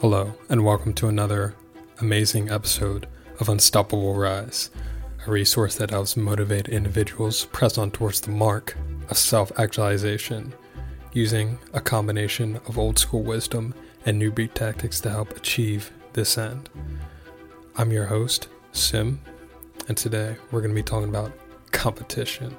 Hello, 0.00 0.32
and 0.48 0.64
welcome 0.64 0.94
to 0.94 1.08
another 1.08 1.54
amazing 2.00 2.48
episode 2.48 3.06
of 3.38 3.50
Unstoppable 3.50 4.14
Rise, 4.14 4.70
a 5.26 5.30
resource 5.30 5.74
that 5.74 5.90
helps 5.90 6.16
motivate 6.16 6.70
individuals 6.70 7.44
press 7.44 7.76
on 7.76 7.90
towards 7.90 8.22
the 8.22 8.30
mark 8.30 8.78
of 9.10 9.18
self 9.18 9.52
actualization 9.58 10.54
using 11.12 11.58
a 11.74 11.82
combination 11.82 12.56
of 12.66 12.78
old 12.78 12.98
school 12.98 13.22
wisdom 13.22 13.74
and 14.06 14.22
newbie 14.22 14.50
tactics 14.54 15.00
to 15.00 15.10
help 15.10 15.36
achieve 15.36 15.90
this 16.14 16.38
end. 16.38 16.70
I'm 17.76 17.92
your 17.92 18.06
host, 18.06 18.48
Sim, 18.72 19.20
and 19.86 19.98
today 19.98 20.34
we're 20.50 20.62
going 20.62 20.74
to 20.74 20.82
be 20.82 20.82
talking 20.82 21.10
about 21.10 21.30
competition. 21.72 22.56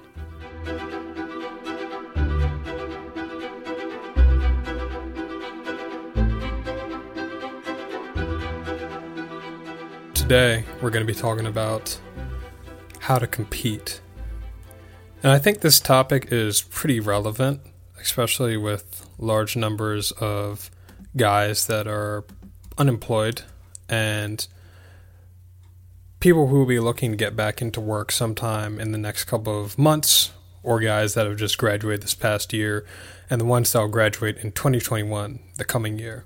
Today, 10.32 10.64
we're 10.82 10.92
going 10.92 11.06
to 11.06 11.14
be 11.14 11.20
talking 11.20 11.46
about 11.46 12.00
how 13.00 13.20
to 13.20 13.28
compete. 13.28 14.00
And 15.22 15.30
I 15.30 15.38
think 15.38 15.60
this 15.60 15.82
topic 15.82 16.30
is 16.32 16.62
pretty 16.62 17.02
relevant, 17.02 17.60
especially 18.00 18.56
with 18.56 19.10
large 19.18 19.58
numbers 19.58 20.14
of 20.22 20.72
guys 21.18 21.68
that 21.68 21.86
are 21.86 22.24
unemployed 22.78 23.42
and 23.90 24.48
people 26.22 26.48
who 26.48 26.60
will 26.60 26.66
be 26.66 26.80
looking 26.80 27.12
to 27.12 27.18
get 27.18 27.36
back 27.36 27.62
into 27.62 27.82
work 27.82 28.10
sometime 28.10 28.80
in 28.80 28.94
the 28.94 28.98
next 28.98 29.26
couple 29.26 29.62
of 29.62 29.78
months, 29.78 30.32
or 30.64 30.80
guys 30.80 31.14
that 31.14 31.28
have 31.28 31.36
just 31.36 31.58
graduated 31.58 32.04
this 32.04 32.16
past 32.16 32.54
year, 32.54 32.86
and 33.30 33.42
the 33.42 33.46
ones 33.46 33.74
that 33.74 33.82
will 33.82 33.90
graduate 33.90 34.38
in 34.38 34.54
2021, 34.54 35.42
the 35.58 35.66
coming 35.66 36.00
year. 36.00 36.24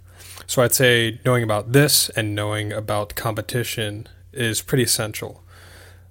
So 0.47 0.61
I'd 0.61 0.73
say 0.73 1.19
knowing 1.25 1.43
about 1.43 1.71
this 1.71 2.09
and 2.09 2.35
knowing 2.35 2.71
about 2.71 3.15
competition 3.15 4.07
is 4.31 4.61
pretty 4.61 4.83
essential. 4.83 5.43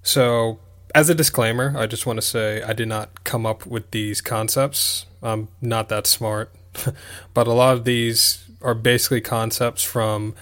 So, 0.02 0.58
as 0.94 1.08
a 1.08 1.14
disclaimer, 1.14 1.74
I 1.76 1.86
just 1.86 2.06
want 2.06 2.18
to 2.18 2.22
say 2.22 2.62
I 2.62 2.72
did 2.72 2.88
not 2.88 3.24
come 3.24 3.46
up 3.46 3.66
with 3.66 3.90
these 3.90 4.20
concepts. 4.20 5.06
I'm 5.22 5.48
not 5.60 5.88
that 5.88 6.06
smart, 6.06 6.52
but 7.34 7.46
a 7.46 7.52
lot 7.52 7.74
of 7.74 7.84
these 7.84 8.44
are 8.62 8.74
basically 8.74 9.20
concepts 9.20 9.82
from 9.82 10.34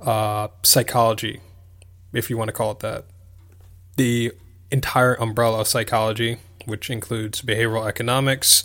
uh, 0.00 0.48
psychology, 0.62 1.40
if 2.12 2.30
you 2.30 2.36
want 2.36 2.48
to 2.48 2.52
call 2.52 2.72
it 2.72 2.80
that. 2.80 3.04
The 3.96 4.32
entire 4.70 5.14
umbrella 5.14 5.60
of 5.60 5.68
psychology, 5.68 6.38
which 6.64 6.90
includes 6.90 7.42
behavioral 7.42 7.86
economics, 7.88 8.64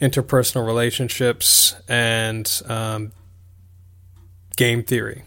interpersonal 0.00 0.66
relationships, 0.66 1.76
and 1.88 2.62
um, 2.66 3.12
game 4.56 4.82
theory, 4.82 5.24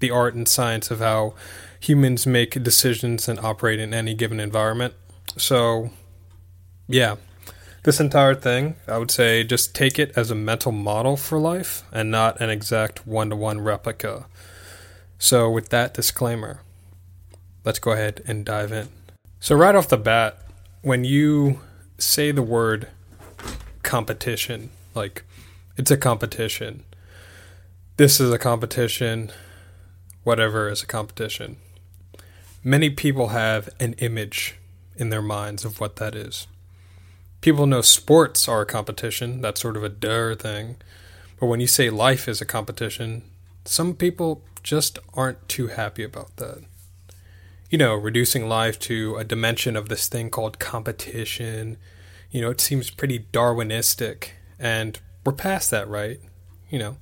the 0.00 0.10
art 0.10 0.34
and 0.34 0.48
science 0.48 0.90
of 0.90 1.00
how 1.00 1.34
humans 1.80 2.26
make 2.26 2.62
decisions 2.62 3.28
and 3.28 3.38
operate 3.40 3.80
in 3.80 3.94
any 3.94 4.14
given 4.14 4.40
environment. 4.40 4.94
So, 5.36 5.90
yeah, 6.86 7.16
this 7.84 8.00
entire 8.00 8.34
thing, 8.34 8.76
I 8.86 8.98
would 8.98 9.10
say 9.10 9.44
just 9.44 9.74
take 9.74 9.98
it 9.98 10.12
as 10.16 10.30
a 10.30 10.34
mental 10.34 10.72
model 10.72 11.16
for 11.16 11.38
life 11.38 11.84
and 11.92 12.10
not 12.10 12.40
an 12.40 12.50
exact 12.50 13.06
one 13.06 13.30
to 13.30 13.36
one 13.36 13.60
replica. 13.60 14.26
So, 15.18 15.50
with 15.50 15.70
that 15.70 15.94
disclaimer, 15.94 16.60
let's 17.64 17.78
go 17.78 17.92
ahead 17.92 18.22
and 18.26 18.44
dive 18.44 18.72
in. 18.72 18.88
So, 19.40 19.56
right 19.56 19.74
off 19.74 19.88
the 19.88 19.96
bat, 19.96 20.38
when 20.82 21.04
you 21.04 21.60
say 21.98 22.30
the 22.30 22.42
word 22.42 22.88
competition, 23.82 24.70
like 24.94 25.24
it's 25.76 25.90
a 25.90 25.96
competition, 25.96 26.84
this 27.98 28.20
is 28.20 28.32
a 28.32 28.38
competition, 28.38 29.28
whatever 30.22 30.68
is 30.68 30.84
a 30.84 30.86
competition. 30.86 31.56
Many 32.62 32.90
people 32.90 33.28
have 33.28 33.68
an 33.80 33.94
image 33.94 34.54
in 34.96 35.10
their 35.10 35.20
minds 35.20 35.64
of 35.64 35.80
what 35.80 35.96
that 35.96 36.14
is. 36.14 36.46
People 37.40 37.66
know 37.66 37.80
sports 37.80 38.46
are 38.46 38.60
a 38.60 38.66
competition, 38.66 39.40
that's 39.40 39.60
sort 39.60 39.76
of 39.76 39.82
a 39.82 39.88
duh 39.88 40.36
thing. 40.36 40.76
But 41.40 41.46
when 41.46 41.58
you 41.58 41.66
say 41.66 41.90
life 41.90 42.28
is 42.28 42.40
a 42.40 42.46
competition, 42.46 43.24
some 43.64 43.94
people 43.94 44.42
just 44.62 45.00
aren't 45.14 45.48
too 45.48 45.66
happy 45.66 46.04
about 46.04 46.36
that. 46.36 46.62
You 47.68 47.78
know, 47.78 47.96
reducing 47.96 48.48
life 48.48 48.78
to 48.80 49.16
a 49.16 49.24
dimension 49.24 49.74
of 49.74 49.88
this 49.88 50.06
thing 50.06 50.30
called 50.30 50.60
competition, 50.60 51.78
you 52.30 52.42
know, 52.42 52.50
it 52.50 52.60
seems 52.60 52.90
pretty 52.90 53.26
Darwinistic. 53.32 54.30
And 54.56 55.00
we're 55.26 55.32
past 55.32 55.72
that, 55.72 55.88
right? 55.88 56.20
You 56.70 56.78
know, 56.78 56.96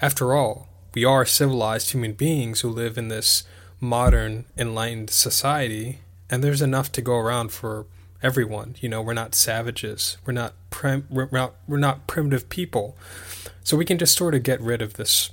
after 0.00 0.34
all, 0.34 0.68
we 0.94 1.04
are 1.04 1.24
civilized 1.24 1.90
human 1.90 2.12
beings 2.12 2.60
who 2.60 2.68
live 2.68 2.96
in 2.96 3.08
this 3.08 3.44
modern, 3.80 4.44
enlightened 4.56 5.10
society, 5.10 6.00
and 6.30 6.42
there's 6.42 6.62
enough 6.62 6.90
to 6.92 7.02
go 7.02 7.16
around 7.16 7.52
for 7.52 7.86
everyone. 8.22 8.76
You 8.80 8.88
know, 8.88 9.02
we're 9.02 9.14
not 9.14 9.34
savages. 9.34 10.18
We're 10.24 10.32
not 10.32 10.54
prim- 10.70 11.06
we're 11.10 11.28
not 11.30 11.54
we're 11.66 11.78
not 11.78 12.06
primitive 12.06 12.48
people. 12.48 12.96
So 13.62 13.76
we 13.76 13.84
can 13.84 13.98
just 13.98 14.16
sort 14.16 14.34
of 14.34 14.42
get 14.42 14.60
rid 14.60 14.82
of 14.82 14.94
this 14.94 15.30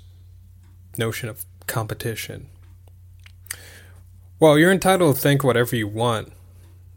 notion 0.97 1.29
of 1.29 1.45
competition. 1.67 2.47
Well, 4.39 4.57
you're 4.57 4.71
entitled 4.71 5.15
to 5.15 5.21
think 5.21 5.43
whatever 5.43 5.75
you 5.75 5.87
want, 5.87 6.33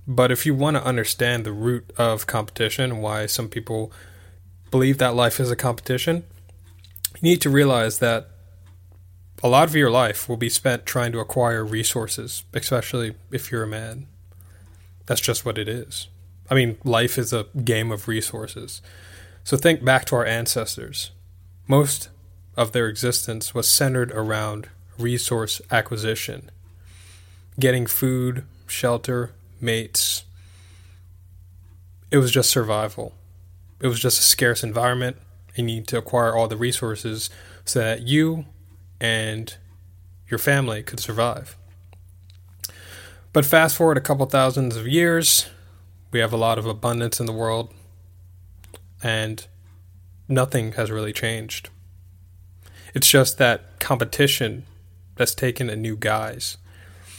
but 0.07 0.33
if 0.33 0.45
you 0.45 0.55
want 0.55 0.77
to 0.77 0.84
understand 0.84 1.45
the 1.45 1.53
root 1.53 1.91
of 1.97 2.27
competition, 2.27 2.91
and 2.91 3.03
why 3.03 3.27
some 3.27 3.49
people 3.49 3.93
believe 4.71 4.99
that 4.99 5.15
life 5.15 5.39
is 5.39 5.51
a 5.51 5.57
competition, 5.57 6.25
you 7.21 7.31
need 7.31 7.41
to 7.43 7.51
realize 7.51 7.99
that 7.99 8.29
a 9.43 9.49
lot 9.49 9.69
of 9.69 9.75
your 9.75 9.91
life 9.91 10.29
will 10.29 10.37
be 10.37 10.49
spent 10.49 10.87
trying 10.87 11.12
to 11.12 11.21
acquire 11.21 11.65
resources, 11.65 12.45
especially 12.55 13.15
if 13.31 13.51
you're 13.51 13.65
a 13.65 13.69
man. 13.69 14.06
That's 15.06 15.21
just 15.21 15.45
what 15.45 15.59
it 15.59 15.69
is. 15.69 16.09
I 16.51 16.55
mean, 16.55 16.78
life 16.84 17.19
is 17.19 17.33
a 17.33 17.47
game 17.65 17.91
of 17.91 18.09
resources. 18.09 18.83
So 19.45 19.57
think 19.57 19.84
back 19.84 20.05
to 20.07 20.17
our 20.17 20.27
ancestors. 20.27 21.11
Most 21.67 22.09
of 22.57 22.73
their 22.73 22.89
existence 22.89 23.55
was 23.55 23.69
centered 23.69 24.12
around 24.12 24.69
resource 24.99 25.61
acquisition, 25.71 26.51
getting 27.59 27.87
food, 27.87 28.45
shelter, 28.67 29.33
mates. 29.61 30.25
It 32.11 32.19
was 32.19 32.31
just 32.31 32.51
survival. 32.51 33.15
It 33.81 33.87
was 33.87 34.01
just 34.01 34.19
a 34.19 34.23
scarce 34.23 34.65
environment 34.65 35.17
you 35.59 35.65
need 35.65 35.87
to 35.89 35.99
acquire 35.99 36.35
all 36.35 36.49
the 36.49 36.57
resources 36.57 37.29
so 37.65 37.81
that 37.81 38.03
you 38.03 38.47
and 39.01 39.57
your 40.29 40.39
family 40.39 40.83
could 40.83 41.01
survive. 41.01 41.57
But 43.33 43.45
fast 43.45 43.77
forward 43.77 43.99
a 43.99 44.03
couple 44.03 44.25
thousands 44.27 44.77
of 44.77 44.87
years, 44.87 45.49
we 46.11 46.21
have 46.21 46.33
a 46.33 46.37
lot 46.37 46.59
of 46.59 46.67
abundance 46.67 47.21
in 47.21 47.27
the 47.27 47.33
world, 47.33 47.73
and 49.03 49.47
nothing 50.29 50.73
has 50.73 50.91
really 50.91 51.13
changed. 51.13 51.69
It's 52.95 53.09
just 53.09 53.39
that 53.39 53.79
competition 53.79 54.65
that's 55.17 55.35
taken 55.35 55.69
a 55.69 55.77
new 55.77 55.97
guise. 55.97 56.57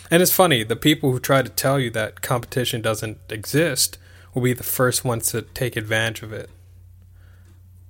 And 0.10 0.24
it's 0.24 0.34
funny, 0.34 0.64
the 0.64 0.76
people 0.76 1.12
who 1.12 1.20
try 1.20 1.44
to 1.44 1.50
tell 1.50 1.80
you 1.80 1.92
that 1.92 2.22
competition 2.22 2.82
doesn't 2.82 3.20
exist 3.30 4.00
will 4.34 4.42
be 4.42 4.54
the 4.54 4.64
first 4.64 5.06
ones 5.06 5.32
to 5.32 5.44
take 5.44 5.76
advantage 5.76 6.24
of 6.24 6.34
it. 6.34 6.50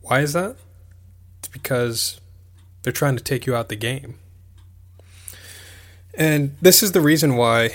Why 0.01 0.21
is 0.21 0.33
that? 0.33 0.55
It's 1.39 1.47
because 1.47 2.19
they're 2.83 2.93
trying 2.93 3.17
to 3.17 3.23
take 3.23 3.45
you 3.45 3.55
out 3.55 3.69
the 3.69 3.75
game. 3.75 4.19
And 6.13 6.55
this 6.61 6.83
is 6.83 6.91
the 6.91 7.01
reason 7.01 7.35
why 7.35 7.71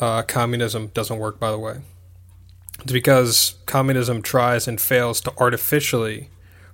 uh, 0.00 0.22
communism 0.22 0.88
doesn't 0.88 1.18
work, 1.18 1.38
by 1.38 1.50
the 1.50 1.58
way. 1.58 1.80
It's 2.80 2.92
because 2.92 3.56
communism 3.66 4.22
tries 4.22 4.66
and 4.66 4.80
fails 4.80 5.20
to 5.22 5.32
artificially 5.38 6.30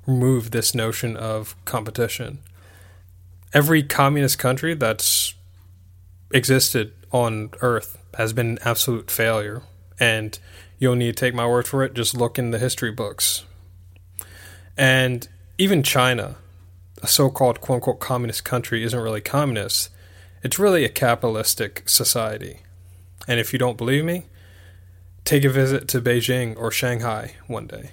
remove 0.06 0.50
this 0.50 0.74
notion 0.74 1.16
of 1.16 1.54
competition. 1.64 2.38
Every 3.52 3.82
communist 3.82 4.38
country 4.38 4.74
that's 4.74 5.34
existed 6.32 6.92
on 7.12 7.50
Earth 7.60 7.98
has 8.16 8.32
been 8.32 8.50
an 8.50 8.58
absolute 8.64 9.10
failure. 9.10 9.62
And 10.00 10.38
you'll 10.78 10.94
need 10.94 11.16
to 11.16 11.20
take 11.20 11.34
my 11.34 11.46
word 11.46 11.66
for 11.66 11.82
it. 11.82 11.94
Just 11.94 12.16
look 12.16 12.38
in 12.38 12.52
the 12.52 12.58
history 12.58 12.92
books. 12.92 13.44
And 14.78 15.28
even 15.58 15.82
China, 15.82 16.36
a 17.02 17.08
so 17.08 17.28
called 17.28 17.60
quote 17.60 17.76
unquote 17.76 18.00
communist 18.00 18.44
country, 18.44 18.84
isn't 18.84 18.98
really 18.98 19.20
communist. 19.20 19.90
It's 20.42 20.58
really 20.58 20.84
a 20.84 20.88
capitalistic 20.88 21.82
society. 21.88 22.60
And 23.26 23.40
if 23.40 23.52
you 23.52 23.58
don't 23.58 23.76
believe 23.76 24.04
me, 24.04 24.26
take 25.24 25.44
a 25.44 25.50
visit 25.50 25.88
to 25.88 26.00
Beijing 26.00 26.56
or 26.56 26.70
Shanghai 26.70 27.34
one 27.48 27.66
day. 27.66 27.90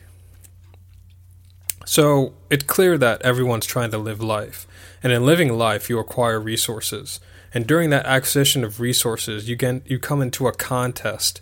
So 1.86 2.34
it's 2.50 2.64
clear 2.64 2.98
that 3.00 3.22
everyone's 3.24 3.66
trying 3.66 3.92
to 3.92 3.98
live 3.98 4.22
life. 4.22 4.68
And 5.04 5.12
in 5.12 5.26
living 5.26 5.56
life, 5.58 5.90
you 5.90 6.00
acquire 6.00 6.40
resources. 6.40 7.20
And 7.54 7.68
during 7.68 7.90
that 7.92 8.06
acquisition 8.06 8.64
of 8.64 8.80
resources, 8.80 9.50
you, 9.50 9.56
get, 9.56 9.90
you 9.90 10.00
come 10.00 10.22
into 10.22 10.48
a 10.48 10.52
contest 10.52 11.42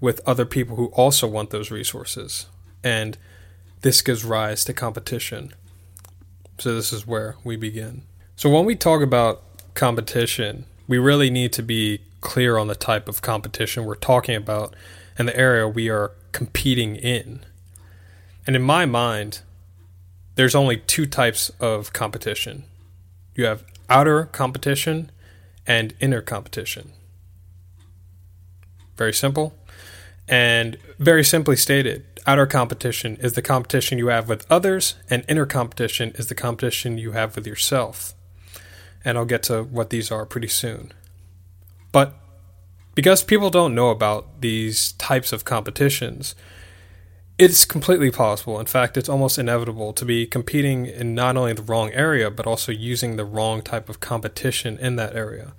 with 0.00 0.20
other 0.26 0.44
people 0.44 0.76
who 0.76 0.86
also 0.86 1.26
want 1.26 1.50
those 1.50 1.70
resources. 1.70 2.46
And 2.84 3.16
this 3.82 4.02
gives 4.02 4.24
rise 4.24 4.64
to 4.64 4.72
competition. 4.72 5.54
So, 6.58 6.74
this 6.74 6.92
is 6.92 7.06
where 7.06 7.36
we 7.44 7.56
begin. 7.56 8.02
So, 8.36 8.50
when 8.50 8.64
we 8.64 8.74
talk 8.74 9.02
about 9.02 9.42
competition, 9.74 10.66
we 10.86 10.98
really 10.98 11.30
need 11.30 11.52
to 11.54 11.62
be 11.62 12.00
clear 12.20 12.58
on 12.58 12.66
the 12.66 12.74
type 12.74 13.08
of 13.08 13.22
competition 13.22 13.84
we're 13.84 13.94
talking 13.94 14.34
about 14.34 14.74
and 15.16 15.28
the 15.28 15.36
area 15.36 15.68
we 15.68 15.88
are 15.88 16.12
competing 16.32 16.96
in. 16.96 17.44
And 18.46 18.56
in 18.56 18.62
my 18.62 18.86
mind, 18.86 19.40
there's 20.34 20.54
only 20.54 20.78
two 20.78 21.06
types 21.06 21.50
of 21.60 21.92
competition 21.92 22.64
you 23.38 23.44
have 23.44 23.64
outer 23.88 24.24
competition 24.24 25.10
and 25.64 25.94
inner 26.00 26.20
competition. 26.20 26.92
Very 28.96 29.14
simple. 29.14 29.54
And 30.26 30.76
very 30.98 31.24
simply 31.24 31.54
stated, 31.54 32.04
outer 32.26 32.46
competition 32.46 33.16
is 33.16 33.34
the 33.34 33.42
competition 33.42 33.98
you 33.98 34.08
have 34.08 34.28
with 34.28 34.46
others, 34.50 34.94
and 35.10 35.24
inner 35.28 35.46
competition 35.46 36.12
is 36.16 36.26
the 36.26 36.34
competition 36.34 36.98
you 36.98 37.12
have 37.12 37.36
with 37.36 37.46
yourself. 37.46 38.14
And 39.04 39.16
I'll 39.16 39.24
get 39.24 39.42
to 39.44 39.62
what 39.62 39.90
these 39.90 40.10
are 40.10 40.26
pretty 40.26 40.48
soon. 40.48 40.92
But 41.92 42.14
because 42.94 43.22
people 43.22 43.50
don't 43.50 43.74
know 43.74 43.90
about 43.90 44.40
these 44.40 44.92
types 44.92 45.32
of 45.32 45.44
competitions, 45.44 46.34
it's 47.38 47.64
completely 47.64 48.10
possible. 48.10 48.58
In 48.58 48.66
fact, 48.66 48.96
it's 48.96 49.08
almost 49.08 49.38
inevitable 49.38 49.92
to 49.92 50.04
be 50.04 50.26
competing 50.26 50.86
in 50.86 51.14
not 51.14 51.36
only 51.36 51.52
the 51.52 51.62
wrong 51.62 51.92
area, 51.92 52.30
but 52.30 52.46
also 52.46 52.72
using 52.72 53.16
the 53.16 53.24
wrong 53.24 53.62
type 53.62 53.88
of 53.88 54.00
competition 54.00 54.76
in 54.78 54.96
that 54.96 55.14
area. 55.14 55.54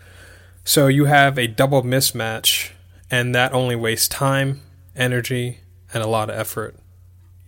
So 0.65 0.88
you 0.88 1.06
have 1.06 1.39
a 1.39 1.47
double 1.47 1.81
mismatch, 1.81 2.71
and 3.09 3.33
that 3.33 3.53
only 3.53 3.77
wastes 3.77 4.09
time, 4.09 4.61
energy, 4.95 5.61
and 5.94 6.03
a 6.03 6.07
lot 6.07 6.30
of 6.30 6.36
effort. 6.38 6.75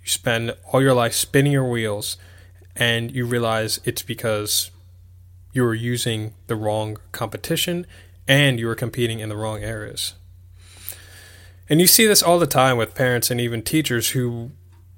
You 0.01 0.09
spend 0.09 0.55
all 0.71 0.81
your 0.81 0.93
life 0.93 1.13
spinning 1.13 1.51
your 1.51 1.69
wheels, 1.69 2.17
and 2.75 3.11
you 3.11 3.25
realize 3.25 3.79
it's 3.83 4.01
because 4.01 4.71
you 5.53 5.63
were 5.63 5.73
using 5.73 6.33
the 6.47 6.55
wrong 6.55 6.97
competition 7.11 7.85
and 8.27 8.59
you 8.59 8.67
were 8.67 8.75
competing 8.75 9.19
in 9.19 9.29
the 9.29 9.35
wrong 9.35 9.61
areas. 9.61 10.13
And 11.69 11.79
you 11.79 11.87
see 11.87 12.05
this 12.05 12.23
all 12.23 12.39
the 12.39 12.47
time 12.47 12.77
with 12.77 12.95
parents 12.95 13.31
and 13.31 13.39
even 13.39 13.61
teachers 13.61 14.11
who 14.11 14.51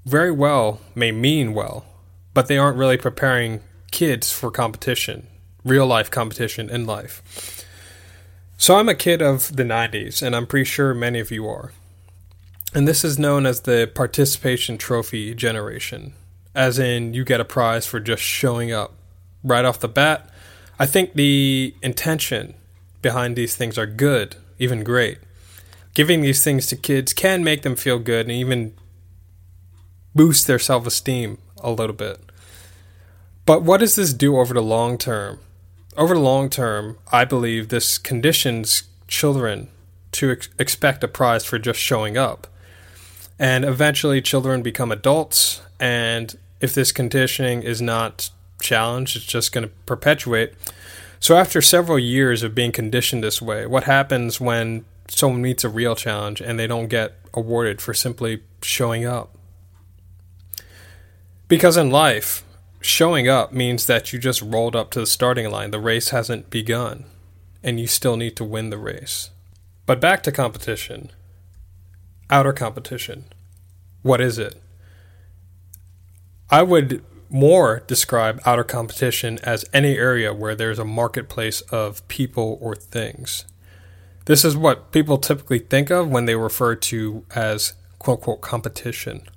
very 0.06 0.32
well 0.32 0.82
may 0.96 1.12
mean 1.12 1.54
well, 1.54 1.86
but 2.34 2.48
they 2.48 2.58
aren't 2.58 2.78
really 2.78 2.98
preparing 2.98 3.62
kids 3.92 4.32
for 4.32 4.52
competition, 4.52 5.28
real 5.64 5.86
life 5.86 6.12
competition 6.12 6.70
in 6.70 6.86
life. 6.86 7.66
So 8.58 8.76
I'm 8.76 8.90
a 8.90 8.96
kid 8.96 9.22
of 9.22 9.56
the 9.56 9.64
90s, 9.64 10.22
and 10.22 10.36
I'm 10.36 10.48
pretty 10.48 10.66
sure 10.66 10.94
many 10.94 11.20
of 11.20 11.32
you 11.32 11.48
are. 11.48 11.72
And 12.76 12.88
this 12.88 13.04
is 13.04 13.20
known 13.20 13.46
as 13.46 13.62
the 13.62 13.92
participation 13.94 14.78
trophy 14.78 15.36
generation, 15.36 16.14
as 16.56 16.80
in 16.80 17.14
you 17.14 17.24
get 17.24 17.40
a 17.40 17.46
prize 17.46 17.86
for 17.86 18.00
just 18.00 18.24
showing 18.24 18.72
up. 18.72 18.94
Right 19.44 19.66
off 19.66 19.80
the 19.80 19.90
bat, 19.90 20.30
I 20.80 20.86
think 20.86 21.14
the 21.14 21.76
intention 21.82 22.56
behind 23.02 23.36
these 23.36 23.56
things 23.56 23.78
are 23.78 23.86
good, 23.86 24.38
even 24.58 24.84
great 24.84 25.20
giving 25.94 26.22
these 26.22 26.44
things 26.44 26.68
to 26.68 26.76
kids 26.76 27.14
can 27.14 27.44
make 27.44 27.62
them 27.62 27.76
feel 27.76 28.00
good 28.00 28.26
and 28.26 28.32
even 28.32 28.74
boost 30.16 30.48
their 30.48 30.60
self 30.60 30.86
esteem 30.86 31.38
a 31.58 31.72
little 31.72 31.96
bit. 31.96 32.20
But 33.46 33.64
what 33.64 33.80
does 33.80 33.96
this 33.96 34.14
do 34.14 34.38
over 34.38 34.54
the 34.54 34.62
long 34.62 34.98
term? 34.98 35.40
Over 35.96 36.16
the 36.16 36.20
long 36.20 36.50
term, 36.50 36.98
I 37.12 37.26
believe 37.26 37.70
this 37.70 37.98
conditions 37.98 38.84
children 39.08 39.70
to 40.14 40.32
ex- 40.32 40.50
expect 40.58 41.04
a 41.04 41.08
prize 41.08 41.46
for 41.46 41.60
just 41.60 41.80
showing 41.80 42.18
up. 42.18 42.48
And 43.40 43.66
eventually, 43.66 44.22
children 44.22 44.62
become 44.62 44.92
adults, 44.92 45.62
and 45.80 46.38
if 46.62 46.74
this 46.74 46.92
conditioning 46.92 47.64
is 47.64 47.82
not 47.82 48.30
challenged, 48.62 49.16
it's 49.16 49.26
just 49.26 49.52
going 49.52 49.68
to 49.68 49.74
perpetuate. 49.86 50.54
So, 51.20 51.36
after 51.36 51.62
several 51.62 52.00
years 52.00 52.44
of 52.44 52.54
being 52.54 52.72
conditioned 52.72 53.24
this 53.24 53.42
way, 53.42 53.66
what 53.66 53.86
happens 53.86 54.40
when 54.40 54.86
someone 55.10 55.42
meets 55.42 55.64
a 55.64 55.70
real 55.70 55.96
challenge 55.96 56.42
and 56.42 56.60
they 56.60 56.68
don't 56.68 56.88
get 56.88 57.16
awarded 57.34 57.82
for 57.82 57.94
simply 57.94 58.42
showing 58.62 59.06
up. 59.06 59.36
Because 61.48 61.78
in 61.78 61.92
life, 61.92 62.44
showing 62.82 63.28
up 63.28 63.52
means 63.52 63.86
that 63.86 64.12
you 64.12 64.20
just 64.20 64.42
rolled 64.42 64.76
up 64.76 64.92
to 64.92 65.00
the 65.00 65.08
starting 65.08 65.50
line. 65.50 65.72
The 65.72 65.80
race 65.80 66.10
hasn't 66.10 66.50
begun, 66.50 67.06
and 67.62 67.80
you 67.80 67.88
still 67.88 68.18
need 68.18 68.36
to 68.38 68.44
win 68.44 68.70
the 68.70 68.78
race. 68.78 69.30
But 69.86 70.00
back 70.00 70.24
to 70.24 70.32
competition. 70.32 71.12
Outer 72.34 72.52
competition. 72.52 73.26
What 74.02 74.20
is 74.20 74.40
it? 74.40 74.60
I 76.50 76.64
would 76.64 77.04
more 77.30 77.84
describe 77.86 78.42
outer 78.44 78.64
competition 78.64 79.38
as 79.44 79.70
any 79.72 79.96
area 79.96 80.34
where 80.34 80.56
there's 80.56 80.80
a 80.80 80.84
marketplace 80.84 81.62
of 81.62 82.08
people 82.08 82.58
or 82.60 82.74
things. 82.74 83.46
This 84.26 84.44
is 84.44 84.58
what 84.58 84.92
people 84.92 85.20
typically 85.20 85.60
think 85.60 85.92
of 85.92 86.10
when 86.10 86.26
they 86.26 86.34
refer 86.34 86.74
to 86.74 87.24
as 87.36 87.74
quote 88.00 88.18
unquote 88.18 88.42
competition. 88.42 89.30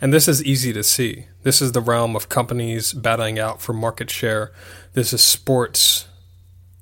And 0.00 0.10
this 0.10 0.28
is 0.28 0.42
easy 0.42 0.72
to 0.72 0.82
see. 0.82 1.26
This 1.42 1.60
is 1.60 1.72
the 1.72 1.82
realm 1.82 2.16
of 2.16 2.30
companies 2.30 2.94
battling 2.94 3.38
out 3.38 3.60
for 3.60 3.74
market 3.74 4.08
share. 4.08 4.50
This 4.94 5.12
is 5.12 5.22
sports 5.22 6.08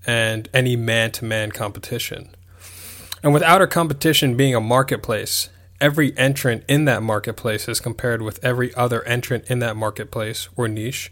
and 0.06 0.48
any 0.54 0.76
man 0.76 1.10
to 1.10 1.24
man 1.24 1.50
competition. 1.50 2.36
And 3.26 3.34
with 3.34 3.42
outer 3.42 3.66
competition 3.66 4.36
being 4.36 4.54
a 4.54 4.60
marketplace, 4.60 5.48
every 5.80 6.16
entrant 6.16 6.62
in 6.68 6.84
that 6.84 7.02
marketplace 7.02 7.66
is 7.66 7.80
compared 7.80 8.22
with 8.22 8.38
every 8.44 8.72
other 8.76 9.02
entrant 9.02 9.50
in 9.50 9.58
that 9.58 9.74
marketplace 9.74 10.48
or 10.54 10.68
niche, 10.68 11.10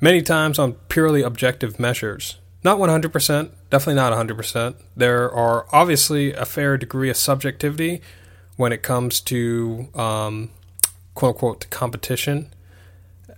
many 0.00 0.22
times 0.22 0.60
on 0.60 0.74
purely 0.88 1.20
objective 1.20 1.80
measures. 1.80 2.38
Not 2.62 2.78
100%, 2.78 3.50
definitely 3.70 3.94
not 3.96 4.12
100%. 4.12 4.76
There 4.94 5.28
are 5.32 5.66
obviously 5.72 6.32
a 6.32 6.44
fair 6.44 6.78
degree 6.78 7.10
of 7.10 7.16
subjectivity 7.16 8.02
when 8.56 8.72
it 8.72 8.84
comes 8.84 9.20
to 9.22 9.88
um, 9.96 10.52
quote 11.16 11.34
unquote 11.34 11.70
competition. 11.70 12.52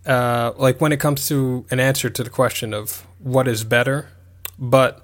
Uh, 0.05 0.53
like 0.59 0.79
when 0.79 0.93
it 0.93 1.01
comes 1.01 1.27
to 1.29 1.65
an 1.71 1.81
answer 1.81 2.11
to 2.11 2.23
the 2.23 2.29
question 2.29 2.75
of 2.75 3.07
what 3.19 3.49
is 3.49 3.65
better, 3.65 4.11
but 4.59 5.03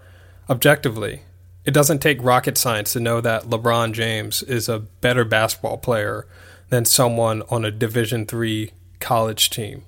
objectively, 0.50 1.22
it 1.64 1.72
doesn't 1.72 2.00
take 2.00 2.22
rocket 2.22 2.56
science 2.56 2.92
to 2.92 3.00
know 3.00 3.20
that 3.20 3.44
LeBron 3.44 3.92
James 3.92 4.42
is 4.42 4.68
a 4.68 4.78
better 4.78 5.24
basketball 5.24 5.78
player 5.78 6.26
than 6.70 6.84
someone 6.84 7.42
on 7.50 7.64
a 7.64 7.70
Division 7.70 8.26
three 8.26 8.72
college 9.00 9.50
team. 9.50 9.84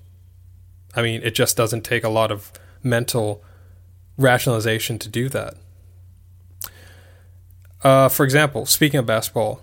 I 0.95 1.03
mean, 1.03 1.23
it 1.23 1.35
just 1.35 1.57
doesn't 1.57 1.83
take 1.83 2.05
a 2.05 2.09
lot 2.09 2.31
of 2.31 2.53
mental 2.83 3.43
rationalization 4.19 4.99
to 4.99 5.09
do 5.09 5.29
that. 5.31 5.55
Uh, 7.83 8.09
for 8.09 8.25
example, 8.25 8.67
speaking 8.67 9.01
of 9.01 9.07
basketball, 9.07 9.63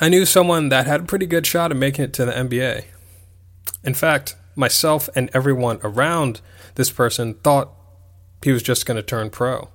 I 0.00 0.08
knew 0.08 0.24
someone 0.24 0.68
that 0.70 0.86
had 0.86 1.00
a 1.00 1.04
pretty 1.04 1.26
good 1.26 1.46
shot 1.46 1.70
at 1.70 1.76
making 1.76 2.04
it 2.04 2.12
to 2.14 2.24
the 2.24 2.32
NBA. 2.32 2.84
In 3.84 3.94
fact, 3.94 4.36
myself 4.54 5.08
and 5.14 5.30
everyone 5.34 5.80
around 5.82 6.40
this 6.76 6.90
person 6.90 7.34
thought 7.34 7.70
he 8.42 8.52
was 8.52 8.62
just 8.62 8.86
going 8.86 8.96
to 8.96 9.02
turn 9.02 9.30
pro. 9.30 9.68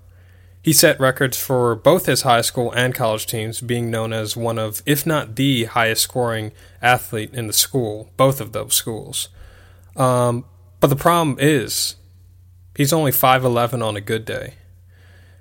He 0.66 0.74
set 0.74 1.00
records 1.00 1.40
for 1.40 1.76
both 1.76 2.08
his 2.08 2.24
high 2.24 2.42
school 2.42 2.72
and 2.72 2.94
college 2.94 3.28
teams, 3.28 3.62
being 3.62 3.92
known 3.92 4.12
as 4.12 4.36
one 4.36 4.58
of, 4.58 4.82
if 4.86 5.06
not 5.06 5.36
the 5.36 5.66
highest 5.66 6.02
scoring 6.02 6.52
athlete 6.82 7.34
in 7.34 7.46
the 7.46 7.54
school, 7.54 8.10
both 8.18 8.42
of 8.42 8.52
those 8.52 8.74
schools. 8.74 9.30
Um, 9.96 10.44
but 10.80 10.88
the 10.88 10.96
problem 10.96 11.38
is, 11.40 11.96
He's 12.76 12.92
only 12.92 13.12
5'11 13.12 13.84
on 13.84 13.96
a 13.96 14.02
good 14.02 14.26
day. 14.26 14.56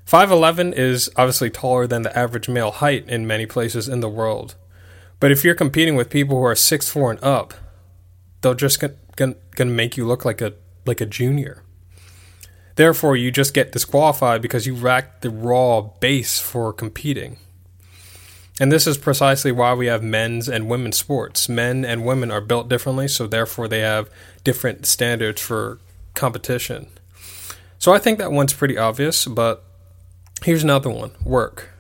5'11 0.06 0.72
is 0.74 1.10
obviously 1.16 1.50
taller 1.50 1.86
than 1.86 2.02
the 2.02 2.16
average 2.16 2.48
male 2.48 2.70
height 2.70 3.08
in 3.08 3.26
many 3.26 3.44
places 3.44 3.88
in 3.88 4.00
the 4.00 4.08
world. 4.08 4.54
But 5.18 5.32
if 5.32 5.42
you're 5.42 5.54
competing 5.54 5.96
with 5.96 6.10
people 6.10 6.38
who 6.38 6.44
are 6.44 6.54
6'4 6.54 7.10
and 7.10 7.24
up, 7.24 7.54
they're 8.40 8.54
just 8.54 8.78
gonna, 9.16 9.34
gonna 9.56 9.70
make 9.70 9.96
you 9.96 10.06
look 10.06 10.24
like 10.24 10.40
a 10.40 10.54
like 10.86 11.00
a 11.00 11.06
junior. 11.06 11.63
Therefore, 12.76 13.16
you 13.16 13.30
just 13.30 13.54
get 13.54 13.72
disqualified 13.72 14.42
because 14.42 14.66
you 14.66 14.74
lack 14.74 15.20
the 15.20 15.30
raw 15.30 15.80
base 15.80 16.40
for 16.40 16.72
competing. 16.72 17.36
And 18.60 18.70
this 18.70 18.86
is 18.86 18.98
precisely 18.98 19.50
why 19.52 19.74
we 19.74 19.86
have 19.86 20.02
men's 20.02 20.48
and 20.48 20.68
women's 20.68 20.96
sports. 20.96 21.48
Men 21.48 21.84
and 21.84 22.06
women 22.06 22.30
are 22.30 22.40
built 22.40 22.68
differently, 22.68 23.08
so 23.08 23.26
therefore 23.26 23.66
they 23.66 23.80
have 23.80 24.08
different 24.44 24.86
standards 24.86 25.40
for 25.40 25.78
competition. 26.14 26.86
So 27.78 27.92
I 27.92 27.98
think 27.98 28.18
that 28.18 28.32
one's 28.32 28.52
pretty 28.52 28.78
obvious, 28.78 29.26
but 29.26 29.64
here's 30.42 30.62
another 30.62 30.90
one 30.90 31.10
work, 31.24 31.70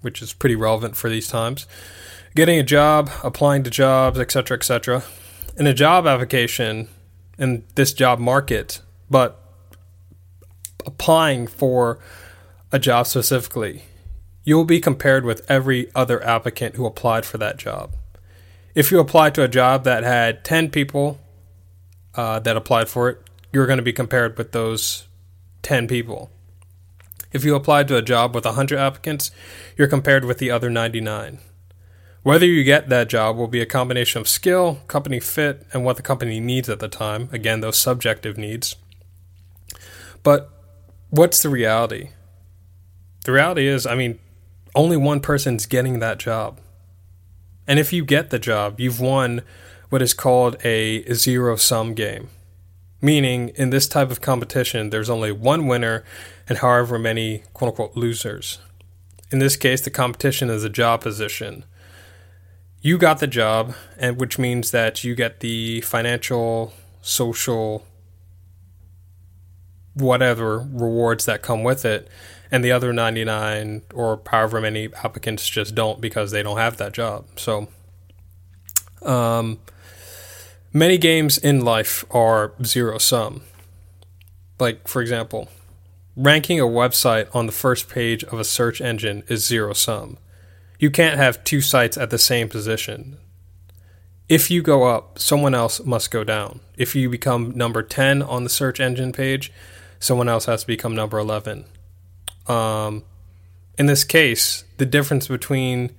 which 0.00 0.20
is 0.20 0.32
pretty 0.32 0.56
relevant 0.56 0.96
for 0.96 1.08
these 1.08 1.28
times. 1.28 1.66
Getting 2.34 2.58
a 2.58 2.64
job, 2.64 3.10
applying 3.22 3.62
to 3.62 3.70
jobs, 3.70 4.18
etc., 4.18 4.56
etc. 4.56 5.04
In 5.56 5.66
a 5.66 5.72
job 5.72 6.06
application 6.06 6.88
in 7.38 7.64
this 7.76 7.92
job 7.92 8.18
market, 8.18 8.82
but 9.08 9.40
applying 10.86 11.46
for 11.46 11.98
a 12.72 12.78
job 12.78 13.06
specifically, 13.06 13.82
you'll 14.44 14.64
be 14.64 14.80
compared 14.80 15.24
with 15.24 15.44
every 15.50 15.90
other 15.94 16.22
applicant 16.24 16.76
who 16.76 16.86
applied 16.86 17.26
for 17.26 17.36
that 17.38 17.58
job. 17.58 17.94
If 18.74 18.90
you 18.90 19.00
apply 19.00 19.30
to 19.30 19.42
a 19.42 19.48
job 19.48 19.84
that 19.84 20.04
had 20.04 20.44
10 20.44 20.70
people 20.70 21.18
uh, 22.14 22.38
that 22.40 22.56
applied 22.56 22.88
for 22.88 23.08
it, 23.08 23.18
you're 23.52 23.66
going 23.66 23.78
to 23.78 23.82
be 23.82 23.92
compared 23.92 24.38
with 24.38 24.52
those 24.52 25.06
10 25.62 25.88
people. 25.88 26.30
If 27.32 27.44
you 27.44 27.54
apply 27.54 27.84
to 27.84 27.96
a 27.96 28.02
job 28.02 28.34
with 28.34 28.44
100 28.44 28.78
applicants, 28.78 29.30
you're 29.76 29.88
compared 29.88 30.24
with 30.24 30.38
the 30.38 30.50
other 30.50 30.70
99. 30.70 31.38
Whether 32.22 32.46
you 32.46 32.64
get 32.64 32.88
that 32.88 33.08
job 33.08 33.36
will 33.36 33.46
be 33.46 33.60
a 33.60 33.66
combination 33.66 34.20
of 34.20 34.28
skill, 34.28 34.80
company 34.88 35.20
fit, 35.20 35.66
and 35.72 35.84
what 35.84 35.96
the 35.96 36.02
company 36.02 36.40
needs 36.40 36.68
at 36.68 36.80
the 36.80 36.88
time. 36.88 37.28
Again, 37.32 37.60
those 37.60 37.78
subjective 37.78 38.36
needs. 38.36 38.76
But 40.22 40.50
what's 41.16 41.42
the 41.42 41.48
reality? 41.48 42.10
The 43.24 43.32
reality 43.32 43.66
is, 43.66 43.86
I 43.86 43.94
mean, 43.94 44.18
only 44.74 44.96
one 44.96 45.20
person's 45.20 45.66
getting 45.66 45.98
that 45.98 46.18
job. 46.18 46.60
And 47.66 47.78
if 47.78 47.92
you 47.92 48.04
get 48.04 48.30
the 48.30 48.38
job, 48.38 48.78
you've 48.78 49.00
won 49.00 49.42
what 49.88 50.02
is 50.02 50.14
called 50.14 50.56
a 50.64 51.02
zero 51.12 51.56
sum 51.56 51.94
game. 51.94 52.28
Meaning, 53.00 53.50
in 53.56 53.70
this 53.70 53.88
type 53.88 54.10
of 54.10 54.20
competition, 54.20 54.90
there's 54.90 55.10
only 55.10 55.32
one 55.32 55.66
winner 55.66 56.04
and 56.48 56.58
however 56.58 56.98
many 56.98 57.42
quote 57.52 57.70
unquote 57.70 57.96
losers. 57.96 58.58
In 59.30 59.38
this 59.38 59.56
case, 59.56 59.80
the 59.80 59.90
competition 59.90 60.50
is 60.50 60.64
a 60.64 60.70
job 60.70 61.00
position. 61.00 61.64
You 62.80 62.98
got 62.98 63.18
the 63.18 63.26
job, 63.26 63.74
and 63.98 64.20
which 64.20 64.38
means 64.38 64.70
that 64.70 65.02
you 65.02 65.14
get 65.14 65.40
the 65.40 65.80
financial, 65.80 66.72
social, 67.02 67.84
whatever 69.96 70.58
rewards 70.58 71.24
that 71.24 71.42
come 71.42 71.64
with 71.64 71.84
it, 71.84 72.08
and 72.50 72.62
the 72.62 72.70
other 72.70 72.92
99 72.92 73.82
or 73.94 74.20
however 74.26 74.60
many 74.60 74.88
applicants 75.02 75.48
just 75.48 75.74
don't 75.74 76.00
because 76.00 76.30
they 76.30 76.42
don't 76.42 76.58
have 76.58 76.76
that 76.76 76.92
job. 76.92 77.24
So, 77.36 77.68
um, 79.02 79.58
many 80.72 80.98
games 80.98 81.38
in 81.38 81.64
life 81.64 82.04
are 82.10 82.52
zero 82.62 82.98
sum. 82.98 83.42
Like, 84.60 84.86
for 84.86 85.02
example, 85.02 85.48
ranking 86.14 86.60
a 86.60 86.64
website 86.64 87.34
on 87.34 87.46
the 87.46 87.52
first 87.52 87.88
page 87.88 88.22
of 88.24 88.38
a 88.38 88.44
search 88.44 88.80
engine 88.80 89.22
is 89.28 89.46
zero 89.46 89.72
sum. 89.72 90.18
You 90.78 90.90
can't 90.90 91.16
have 91.16 91.42
two 91.42 91.62
sites 91.62 91.96
at 91.96 92.10
the 92.10 92.18
same 92.18 92.48
position. 92.48 93.16
If 94.28 94.50
you 94.50 94.60
go 94.60 94.84
up, 94.84 95.18
someone 95.18 95.54
else 95.54 95.82
must 95.84 96.10
go 96.10 96.24
down. 96.24 96.60
If 96.76 96.94
you 96.94 97.08
become 97.08 97.56
number 97.56 97.82
10 97.82 98.22
on 98.22 98.44
the 98.44 98.50
search 98.50 98.80
engine 98.80 99.12
page, 99.12 99.52
someone 99.98 100.28
else 100.28 100.46
has 100.46 100.62
to 100.62 100.66
become 100.66 100.94
number 100.94 101.18
11. 101.18 101.64
Um, 102.46 103.04
in 103.78 103.86
this 103.86 104.04
case, 104.04 104.64
the 104.78 104.86
difference 104.86 105.28
between 105.28 105.94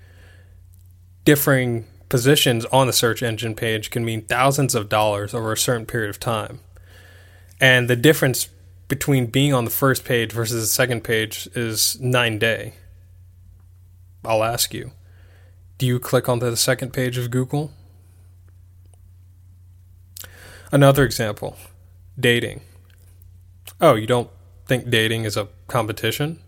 differing 1.26 1.86
positions 2.10 2.66
on 2.66 2.88
the 2.88 2.94
search 2.94 3.22
engine 3.22 3.54
page 3.54 3.90
can 3.90 4.06
mean 4.06 4.22
thousands 4.22 4.76
of 4.76 4.90
dollars 4.90 5.34
over 5.34 5.52
a 5.52 5.58
certain 5.58 5.86
period 5.86 6.10
of 6.10 6.20
time. 6.20 6.60
And 7.60 7.90
the 7.90 7.96
difference 7.96 8.50
between 8.88 9.28
being 9.28 9.54
on 9.54 9.66
the 9.66 9.72
first 9.72 10.06
page 10.06 10.32
versus 10.32 10.64
the 10.64 10.74
second 10.74 11.04
page 11.04 11.50
is 11.54 12.00
nine 12.00 12.40
day. 12.40 12.74
I'll 14.24 14.44
ask 14.44 14.74
you 14.74 14.92
do 15.78 15.86
you 15.86 16.00
click 16.00 16.28
onto 16.28 16.50
the 16.50 16.58
second 16.58 16.92
page 16.92 17.18
of 17.18 17.30
Google? 17.30 17.72
Another 20.72 21.04
example 21.04 21.56
dating. 22.20 22.62
Oh, 23.80 23.94
you 23.94 24.08
don't 24.08 24.30
think 24.66 24.90
dating 24.90 25.26
is 25.26 25.38
a 25.38 25.50
competition? 25.68 26.40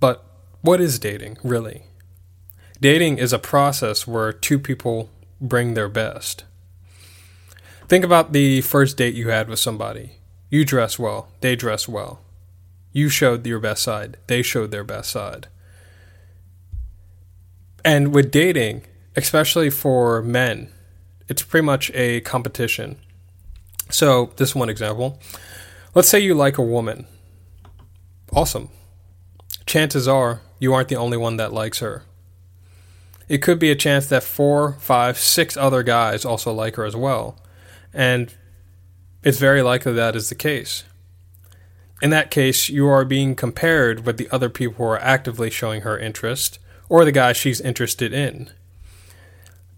But 0.00 0.24
what 0.62 0.80
is 0.80 0.98
dating, 0.98 1.36
really? 1.42 1.84
Dating 2.80 3.18
is 3.18 3.32
a 3.32 3.38
process 3.38 4.06
where 4.06 4.32
two 4.32 4.58
people 4.58 5.10
bring 5.40 5.74
their 5.74 5.88
best. 5.88 6.44
Think 7.86 8.04
about 8.04 8.32
the 8.32 8.62
first 8.62 8.96
date 8.96 9.14
you 9.14 9.28
had 9.28 9.48
with 9.48 9.58
somebody. 9.58 10.12
You 10.48 10.64
dress 10.64 10.98
well, 10.98 11.28
they 11.40 11.54
dress 11.54 11.86
well. 11.86 12.20
You 12.92 13.08
showed 13.08 13.46
your 13.46 13.60
best 13.60 13.82
side, 13.82 14.16
they 14.26 14.42
showed 14.42 14.70
their 14.70 14.84
best 14.84 15.10
side. 15.10 15.48
And 17.84 18.14
with 18.14 18.30
dating, 18.30 18.84
especially 19.16 19.68
for 19.68 20.22
men, 20.22 20.68
it's 21.28 21.42
pretty 21.42 21.66
much 21.66 21.90
a 21.94 22.20
competition. 22.22 22.96
So, 23.90 24.32
this 24.36 24.54
one 24.54 24.70
example. 24.70 25.20
Let's 25.94 26.08
say 26.08 26.20
you 26.20 26.34
like 26.34 26.56
a 26.56 26.62
woman. 26.62 27.06
Awesome. 28.32 28.70
Chances 29.66 30.08
are 30.08 30.40
you 30.58 30.72
aren't 30.72 30.88
the 30.88 30.96
only 30.96 31.18
one 31.18 31.36
that 31.36 31.52
likes 31.52 31.80
her. 31.80 32.04
It 33.28 33.42
could 33.42 33.58
be 33.58 33.70
a 33.70 33.76
chance 33.76 34.06
that 34.06 34.22
four, 34.22 34.72
five, 34.74 35.18
six 35.18 35.56
other 35.56 35.82
guys 35.82 36.24
also 36.24 36.52
like 36.52 36.76
her 36.76 36.84
as 36.84 36.96
well. 36.96 37.38
And 37.92 38.34
it's 39.22 39.38
very 39.38 39.60
likely 39.60 39.92
that 39.92 40.16
is 40.16 40.30
the 40.30 40.34
case. 40.34 40.84
In 42.00 42.08
that 42.10 42.30
case, 42.30 42.70
you 42.70 42.88
are 42.88 43.04
being 43.04 43.34
compared 43.34 44.06
with 44.06 44.16
the 44.16 44.30
other 44.30 44.48
people 44.48 44.76
who 44.76 44.90
are 44.92 45.00
actively 45.00 45.50
showing 45.50 45.82
her 45.82 45.98
interest 45.98 46.58
or 46.88 47.04
the 47.04 47.12
guy 47.12 47.32
she's 47.32 47.60
interested 47.60 48.14
in. 48.14 48.50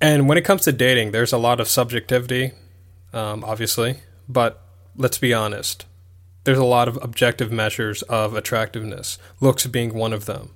And 0.00 0.28
when 0.28 0.38
it 0.38 0.44
comes 0.44 0.62
to 0.62 0.73
dating, 0.73 1.11
there's 1.11 1.33
a 1.33 1.38
lot 1.38 1.61
of 1.61 1.68
subjectivity, 1.68 2.52
um, 3.12 3.42
obviously, 3.42 3.97
but 4.28 4.62
let's 4.97 5.18
be 5.18 5.35
honest. 5.35 5.87
There's 6.45 6.59
a 6.59 6.65
lot 6.65 6.89
of 6.89 6.99
objective 7.03 7.51
measures 7.51 8.03
of 8.03 8.35
attractiveness, 8.35 9.19
looks 9.41 9.67
being 9.67 9.95
one 9.95 10.13
of 10.13 10.27
them. 10.27 10.51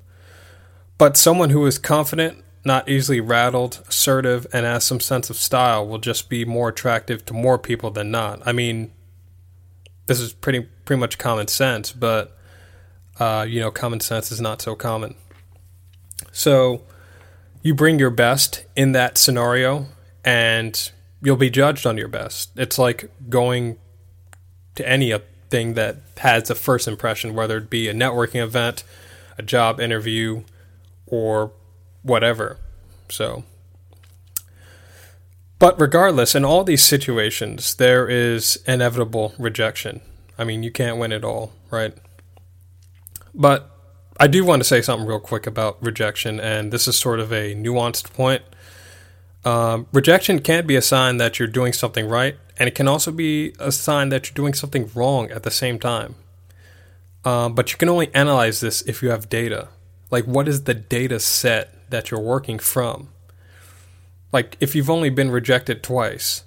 But 0.99 1.17
someone 1.17 1.51
who 1.51 1.65
is 1.67 1.79
confident, 1.79 2.45
not 2.65 2.89
easily 2.89 3.21
rattled, 3.21 3.83
assertive, 3.89 4.47
and 4.53 4.67
has 4.67 4.85
some 4.85 5.01
sense 5.01 5.31
of 5.31 5.37
style 5.37 5.87
will 5.87 5.99
just 5.99 6.29
be 6.29 6.45
more 6.45 6.69
attractive 6.69 7.25
to 7.27 7.35
more 7.35 7.59
people 7.59 7.91
than 7.91 8.11
not. 8.11 8.43
I 8.47 8.53
mean, 8.53 8.91
this 10.07 10.21
is 10.21 10.33
pretty 10.33 10.69
pretty 10.85 11.01
much 11.01 11.19
common 11.19 11.49
sense, 11.49 11.93
but 11.93 12.37
uh, 13.19 13.47
you 13.49 13.61
know, 13.61 13.71
common 13.71 14.01
sense 14.01 14.31
is 14.31 14.41
not 14.41 14.61
so 14.61 14.75
common. 14.75 15.15
So 16.33 16.83
you 17.63 17.75
bring 17.75 17.99
your 17.99 18.11
best 18.11 18.65
in 18.77 18.93
that 18.93 19.19
scenario 19.19 19.87
and 20.25 20.91
you'll 21.23 21.37
be 21.37 21.51
judged 21.51 21.87
on 21.87 21.97
your 21.97 22.09
best. 22.09 22.51
It's 22.57 22.79
like 22.79 23.11
going 23.29 23.79
to 24.77 24.89
any 24.89 25.11
thing 25.51 25.75
that 25.75 25.97
has 26.19 26.51
a 26.51 26.55
first 26.55 26.89
impression, 26.89 27.35
whether 27.35 27.59
it 27.59 27.71
be 27.71 27.89
a 27.89 27.95
networking 27.95 28.43
event, 28.43 28.85
a 29.37 29.43
job 29.43 29.81
interview, 29.81 30.43
or 31.07 31.53
whatever. 32.03 32.59
So, 33.09 33.45
but 35.59 35.81
regardless, 35.81 36.35
in 36.35 36.45
all 36.45 36.65
these 36.65 36.83
situations, 36.83 37.75
there 37.75 38.09
is 38.09 38.63
inevitable 38.67 39.35
rejection. 39.39 40.01
I 40.39 40.45
mean, 40.45 40.63
you 40.63 40.71
can't 40.71 40.99
win 40.99 41.13
it 41.13 41.25
all, 41.25 41.53
right? 41.71 41.95
But 43.35 43.71
I 44.21 44.27
do 44.27 44.45
want 44.45 44.61
to 44.61 44.65
say 44.65 44.83
something 44.83 45.07
real 45.07 45.21
quick 45.21 45.47
about 45.47 45.83
rejection, 45.83 46.39
and 46.41 46.73
this 46.73 46.87
is 46.87 46.97
sort 46.97 47.21
of 47.21 47.33
a 47.33 47.55
nuanced 47.55 48.13
point. 48.13 48.43
Um, 49.45 49.87
rejection 49.93 50.41
can 50.41 50.67
be 50.67 50.77
a 50.77 50.83
sign 50.83 51.17
that 51.19 51.39
you're 51.39 51.49
doing 51.49 51.73
something 51.73 52.09
right, 52.09 52.37
and 52.59 52.69
it 52.69 52.75
can 52.75 52.89
also 52.89 53.13
be 53.13 53.55
a 53.59 53.71
sign 53.71 54.09
that 54.11 54.27
you're 54.27 54.35
doing 54.35 54.55
something 54.55 54.91
wrong 54.95 55.31
at 55.31 55.43
the 55.43 55.51
same 55.51 55.79
time. 55.79 56.17
Um, 57.25 57.55
but 57.55 57.73
you 57.73 57.79
can 57.79 57.89
only 57.89 58.13
analyze 58.15 58.61
this 58.61 58.83
if 58.83 59.03
you 59.03 59.11
have 59.11 59.29
data. 59.29 59.69
Like, 60.11 60.25
what 60.25 60.49
is 60.49 60.65
the 60.65 60.75
data 60.75 61.21
set 61.21 61.91
that 61.91 62.11
you're 62.11 62.21
working 62.21 62.59
from? 62.59 63.09
Like, 64.33 64.57
if 64.61 64.75
you've 64.75 64.91
only 64.91 65.11
been 65.11 65.31
rejected 65.31 65.83
twice 65.83 66.45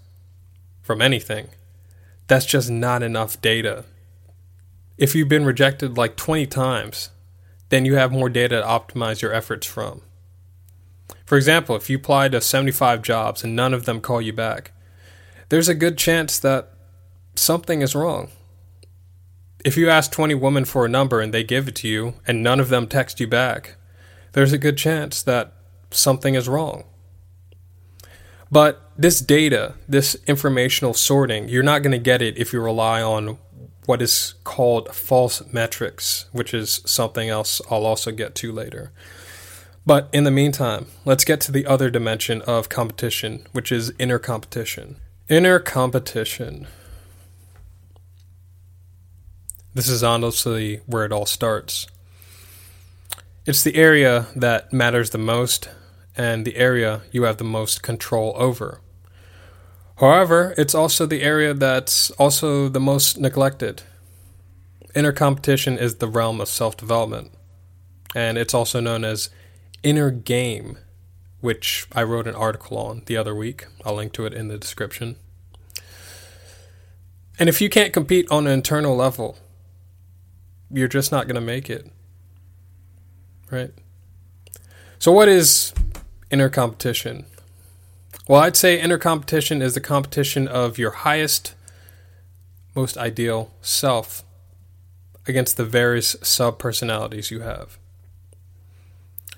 from 0.82 1.02
anything, 1.02 1.50
that's 2.28 2.46
just 2.46 2.70
not 2.70 3.04
enough 3.04 3.42
data. 3.42 3.86
If 4.98 5.16
you've 5.16 5.30
been 5.30 5.46
rejected 5.46 5.98
like 5.98 6.16
20 6.16 6.46
times, 6.48 7.10
then 7.70 7.86
you 7.86 7.96
have 7.96 8.12
more 8.12 8.30
data 8.30 8.62
to 8.62 8.68
optimize 8.68 9.22
your 9.22 9.34
efforts 9.34 9.66
from. 9.66 10.02
For 11.32 11.38
example, 11.38 11.78
if 11.78 11.90
you 11.90 11.96
apply 11.96 12.28
to 12.28 12.42
75 12.42 13.02
jobs 13.02 13.42
and 13.42 13.56
none 13.56 13.74
of 13.74 13.86
them 13.86 14.02
call 14.02 14.22
you 14.22 14.34
back, 14.34 14.74
there's 15.48 15.70
a 15.70 15.74
good 15.74 15.98
chance 15.98 16.38
that 16.38 16.74
something 17.36 17.82
is 17.82 17.96
wrong. 17.96 18.32
If 19.64 19.78
you 19.78 19.90
ask 19.90 20.12
20 20.12 20.36
women 20.36 20.66
for 20.66 20.84
a 20.84 20.90
number 20.90 21.22
and 21.22 21.34
they 21.34 21.46
give 21.46 21.70
it 21.70 21.76
to 21.76 21.88
you 21.88 22.16
and 22.28 22.44
none 22.44 22.60
of 22.60 22.68
them 22.68 22.86
text 22.86 23.22
you 23.22 23.28
back, 23.28 23.78
there's 24.34 24.52
a 24.52 24.58
good 24.58 24.78
chance 24.78 25.24
that 25.24 25.54
something 25.90 26.36
is 26.36 26.50
wrong. 26.50 26.84
But 28.52 28.92
this 28.98 29.22
data, 29.22 29.76
this 29.88 30.18
informational 30.28 30.94
sorting, 30.94 31.48
you're 31.48 31.64
not 31.64 31.82
going 31.82 31.94
to 31.94 31.98
get 31.98 32.22
it 32.22 32.38
if 32.38 32.52
you 32.52 32.60
rely 32.60 33.02
on 33.02 33.38
what 33.86 34.02
is 34.02 34.34
called 34.44 34.94
false 34.94 35.42
metrics, 35.54 36.26
which 36.34 36.54
is 36.54 36.82
something 36.86 37.30
else 37.30 37.62
I'll 37.72 37.86
also 37.86 38.12
get 38.12 38.36
to 38.36 38.52
later. 38.52 38.92
But 39.86 40.10
in 40.14 40.24
the 40.24 40.32
meantime, 40.32 40.88
let's 41.06 41.24
get 41.24 41.42
to 41.42 41.52
the 41.52 41.66
other 41.66 41.90
dimension 41.90 42.42
of 42.44 42.70
competition, 42.70 43.48
which 43.52 43.72
is 43.72 43.94
inner 43.98 44.20
competition. 44.20 44.98
Inner 45.28 45.60
competition. 45.60 46.68
This 49.74 49.88
is 49.88 50.04
honestly 50.04 50.82
where 50.86 51.06
it 51.06 51.12
all 51.12 51.26
starts. 51.26 51.88
It's 53.46 53.64
the 53.64 53.76
area 53.76 54.28
that 54.36 54.72
matters 54.72 55.10
the 55.10 55.18
most 55.18 55.70
and 56.16 56.46
the 56.46 56.58
area 56.58 57.02
you 57.12 57.24
have 57.24 57.38
the 57.38 57.44
most 57.44 57.82
control 57.82 58.34
over. 58.36 58.82
However, 59.96 60.54
it's 60.58 60.76
also 60.76 61.06
the 61.06 61.22
area 61.22 61.54
that's 61.54 62.12
also 62.12 62.70
the 62.70 62.80
most 62.80 63.18
neglected. 63.20 63.84
Inner 64.94 65.12
competition 65.12 65.78
is 65.78 65.96
the 65.96 66.08
realm 66.08 66.42
of 66.42 66.50
self 66.50 66.76
development, 66.76 67.32
and 68.14 68.38
it's 68.38 68.54
also 68.54 68.80
known 68.80 69.06
as 69.06 69.30
inner 69.84 70.12
game, 70.12 70.78
which 71.40 71.88
I 71.94 72.04
wrote 72.04 72.28
an 72.28 72.36
article 72.36 72.78
on 72.78 73.04
the 73.06 73.18
other 73.18 73.36
week. 73.36 73.66
I'll 73.86 73.96
link 73.96 74.14
to 74.14 74.26
it 74.26 74.34
in 74.34 74.48
the 74.48 74.58
description. 74.58 75.16
And 77.40 77.50
if 77.50 77.62
you 77.62 77.70
can't 77.70 77.94
compete 77.94 78.30
on 78.30 78.46
an 78.46 78.54
internal 78.54 78.96
level, 78.96 79.38
you're 80.70 80.88
just 80.88 81.12
not 81.12 81.26
going 81.26 81.36
to 81.36 81.42
make 81.42 81.70
it. 81.70 81.92
Right? 83.50 83.72
So, 85.00 85.12
what 85.12 85.28
is 85.28 85.74
inner 86.30 86.50
competition? 86.50 87.26
Well, 88.28 88.42
I'd 88.42 88.56
say 88.56 88.80
inner 88.80 89.00
competition 89.00 89.62
is 89.62 89.74
the 89.74 89.82
competition 89.82 90.48
of 90.48 90.78
your 90.78 90.92
highest, 90.92 91.56
most 92.76 92.98
ideal 92.98 93.52
self 93.62 94.24
against 95.28 95.58
the 95.58 95.66
various 95.66 96.16
sub 96.22 96.60
personalities 96.60 97.32
you 97.32 97.42
have. 97.42 97.78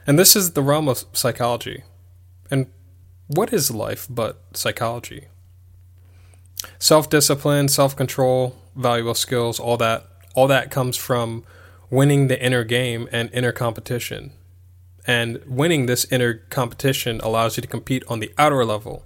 And 0.06 0.20
this 0.20 0.36
is 0.36 0.52
the 0.52 0.62
realm 0.62 0.88
of 0.88 1.06
psychology. 1.14 1.84
And 2.52 2.68
what 3.28 3.54
is 3.54 3.72
life 3.72 4.08
but 4.10 4.42
psychology? 4.54 5.28
Self 6.80 7.10
discipline, 7.10 7.68
self 7.70 7.96
control, 7.96 8.56
valuable 8.76 9.16
skills, 9.16 9.60
all 9.60 9.78
that, 9.78 10.08
all 10.36 10.48
that 10.48 10.72
comes 10.72 10.98
from 10.98 11.44
winning 11.90 12.28
the 12.28 12.44
inner 12.44 12.64
game 12.64 13.08
and 13.12 13.30
inner 13.34 13.52
competition. 13.52 14.34
And 15.06 15.42
winning 15.46 15.86
this 15.86 16.06
inner 16.12 16.34
competition 16.50 17.20
allows 17.22 17.58
you 17.58 17.62
to 17.62 17.68
compete 17.68 18.04
on 18.08 18.20
the 18.20 18.34
outer 18.38 18.64
level. 18.66 19.06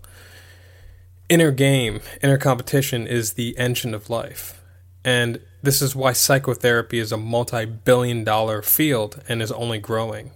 Inner 1.30 1.51
game, 1.51 2.01
inner 2.22 2.38
competition 2.38 3.08
is 3.08 3.34
the 3.34 3.58
engine 3.58 3.94
of 3.94 4.10
life. 4.10 4.62
And 5.04 5.42
this 5.62 5.82
is 5.82 5.96
why 5.96 6.13
psychotherapy 6.13 7.00
is 7.00 7.12
a 7.12 7.18
multi 7.18 7.66
billion 7.66 8.24
dollar 8.24 8.62
field 8.62 9.22
and 9.27 9.42
is 9.42 9.51
only 9.51 9.80
growing. 9.80 10.32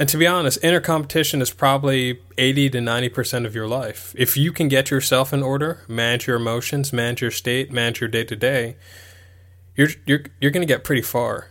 And 0.00 0.08
to 0.08 0.16
be 0.16 0.26
honest, 0.26 0.58
inner 0.64 0.80
competition 0.80 1.40
is 1.40 1.52
probably 1.52 2.20
80 2.36 2.70
to 2.70 2.78
90% 2.78 3.46
of 3.46 3.54
your 3.54 3.68
life. 3.68 4.12
If 4.18 4.36
you 4.36 4.50
can 4.50 4.66
get 4.66 4.90
yourself 4.90 5.32
in 5.32 5.42
order, 5.42 5.84
manage 5.86 6.26
your 6.26 6.36
emotions, 6.36 6.92
manage 6.92 7.22
your 7.22 7.30
state, 7.30 7.70
manage 7.70 8.00
your 8.00 8.08
day 8.08 8.24
to 8.24 8.34
day, 8.34 8.76
you're 9.76 9.90
you're 10.06 10.24
you're 10.40 10.50
going 10.50 10.66
to 10.66 10.74
get 10.74 10.82
pretty 10.82 11.02
far 11.02 11.50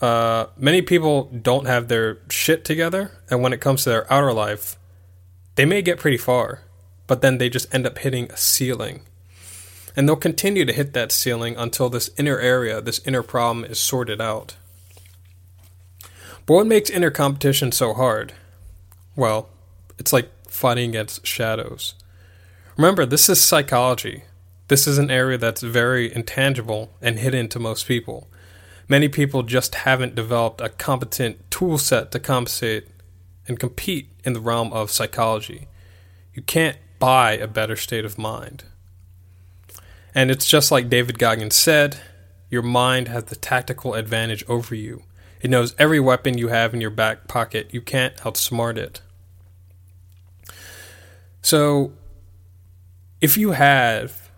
uh, 0.00 0.46
many 0.56 0.80
people 0.80 1.24
don't 1.24 1.66
have 1.66 1.88
their 1.88 2.18
shit 2.30 2.64
together, 2.64 3.10
and 3.30 3.42
when 3.42 3.52
it 3.52 3.60
comes 3.60 3.82
to 3.82 3.90
their 3.90 4.12
outer 4.12 4.32
life, 4.32 4.76
they 5.56 5.64
may 5.64 5.82
get 5.82 5.98
pretty 5.98 6.16
far, 6.16 6.62
but 7.06 7.20
then 7.20 7.38
they 7.38 7.48
just 7.48 7.72
end 7.74 7.86
up 7.86 7.98
hitting 7.98 8.30
a 8.30 8.36
ceiling. 8.36 9.02
And 9.96 10.08
they'll 10.08 10.16
continue 10.16 10.64
to 10.64 10.72
hit 10.72 10.92
that 10.92 11.10
ceiling 11.10 11.56
until 11.56 11.88
this 11.88 12.10
inner 12.16 12.38
area, 12.38 12.80
this 12.80 13.00
inner 13.04 13.24
problem 13.24 13.64
is 13.64 13.80
sorted 13.80 14.20
out. 14.20 14.56
But 16.48 16.54
what 16.54 16.66
makes 16.66 16.90
inner 16.90 17.12
competition 17.12 17.70
so 17.70 17.94
hard? 17.94 18.32
Well, 19.14 19.48
it's 19.98 20.12
like 20.12 20.28
fighting 20.48 20.90
against 20.90 21.24
shadows. 21.24 21.94
Remember, 22.76 23.06
this 23.06 23.28
is 23.28 23.40
psychology. 23.40 24.24
This 24.66 24.88
is 24.88 24.98
an 24.98 25.12
area 25.12 25.38
that's 25.38 25.62
very 25.62 26.12
intangible 26.12 26.90
and 27.00 27.20
hidden 27.20 27.48
to 27.50 27.60
most 27.60 27.86
people 27.86 28.26
many 28.88 29.08
people 29.08 29.42
just 29.42 29.74
haven't 29.76 30.14
developed 30.14 30.60
a 30.60 30.70
competent 30.70 31.50
tool 31.50 31.78
set 31.78 32.10
to 32.10 32.18
compensate 32.18 32.88
and 33.46 33.60
compete 33.60 34.08
in 34.24 34.32
the 34.32 34.40
realm 34.40 34.72
of 34.72 34.90
psychology. 34.90 35.68
You 36.34 36.42
can't 36.42 36.78
buy 36.98 37.32
a 37.32 37.46
better 37.46 37.76
state 37.76 38.04
of 38.04 38.18
mind. 38.18 38.64
And 40.14 40.30
it's 40.30 40.46
just 40.46 40.72
like 40.72 40.88
David 40.88 41.18
Goggins 41.18 41.54
said 41.54 42.00
your 42.50 42.62
mind 42.62 43.08
has 43.08 43.24
the 43.24 43.36
tactical 43.36 43.94
advantage 43.94 44.42
over 44.48 44.74
you. 44.74 45.02
It 45.40 45.50
knows 45.50 45.74
every 45.78 46.00
weapon 46.00 46.38
you 46.38 46.48
have 46.48 46.74
in 46.74 46.80
your 46.80 46.90
back 46.90 47.28
pocket. 47.28 47.68
You 47.72 47.80
can't 47.80 48.16
outsmart 48.18 48.76
it. 48.76 49.00
So, 51.42 51.92
if 53.20 53.36
you 53.36 53.52
have 53.52 54.30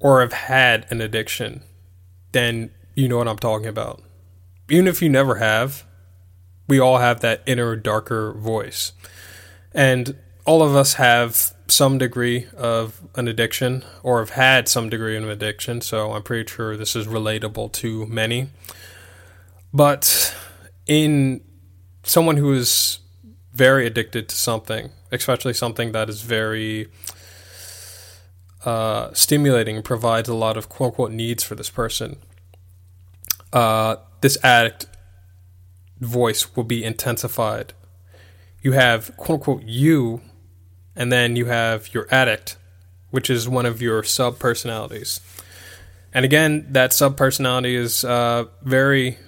or 0.00 0.20
have 0.20 0.32
had 0.32 0.86
an 0.90 1.00
addiction, 1.00 1.62
then 2.32 2.70
you 2.94 3.08
know 3.08 3.18
what 3.18 3.28
I'm 3.28 3.38
talking 3.38 3.68
about. 3.68 4.02
Even 4.68 4.86
if 4.86 5.00
you 5.00 5.08
never 5.08 5.36
have, 5.36 5.84
we 6.68 6.78
all 6.78 6.98
have 6.98 7.20
that 7.20 7.42
inner 7.46 7.74
darker 7.76 8.32
voice. 8.34 8.92
And 9.72 10.16
all 10.44 10.62
of 10.62 10.74
us 10.74 10.94
have 10.94 11.54
some 11.68 11.98
degree 11.98 12.46
of 12.56 13.02
an 13.14 13.28
addiction 13.28 13.84
or 14.02 14.18
have 14.20 14.30
had 14.30 14.68
some 14.68 14.88
degree 14.88 15.16
of 15.16 15.24
an 15.24 15.30
addiction, 15.30 15.80
so 15.80 16.12
I'm 16.12 16.22
pretty 16.22 16.50
sure 16.50 16.76
this 16.76 16.96
is 16.96 17.06
relatable 17.06 17.72
to 17.74 18.06
many. 18.06 18.48
But 19.72 20.34
in 20.88 21.42
someone 22.02 22.38
who 22.38 22.52
is 22.54 22.98
very 23.52 23.86
addicted 23.86 24.28
to 24.30 24.34
something, 24.34 24.90
especially 25.12 25.52
something 25.52 25.92
that 25.92 26.08
is 26.08 26.22
very 26.22 26.88
uh, 28.64 29.12
stimulating 29.12 29.82
provides 29.82 30.28
a 30.28 30.34
lot 30.34 30.56
of 30.56 30.68
quote 30.68 30.92
unquote 30.92 31.12
needs 31.12 31.44
for 31.44 31.54
this 31.54 31.70
person, 31.70 32.16
uh, 33.52 33.96
this 34.22 34.42
addict 34.42 34.86
voice 36.00 36.56
will 36.56 36.64
be 36.64 36.82
intensified. 36.82 37.74
You 38.62 38.72
have 38.72 39.16
quote 39.16 39.40
unquote 39.40 39.62
you, 39.64 40.22
and 40.96 41.12
then 41.12 41.36
you 41.36 41.46
have 41.46 41.92
your 41.94 42.08
addict, 42.10 42.56
which 43.10 43.30
is 43.30 43.48
one 43.48 43.66
of 43.66 43.82
your 43.82 44.02
sub 44.02 44.38
personalities. 44.38 45.20
And 46.14 46.24
again, 46.24 46.66
that 46.70 46.92
sub 46.92 47.16
personality 47.16 47.76
is 47.76 48.02
uh, 48.02 48.46
very 48.62 49.18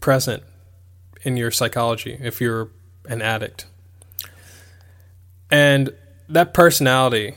present 0.00 0.42
in 1.22 1.36
your 1.36 1.50
psychology 1.50 2.18
if 2.20 2.40
you're 2.40 2.70
an 3.08 3.22
addict. 3.22 3.66
And 5.50 5.92
that 6.28 6.52
personality 6.52 7.36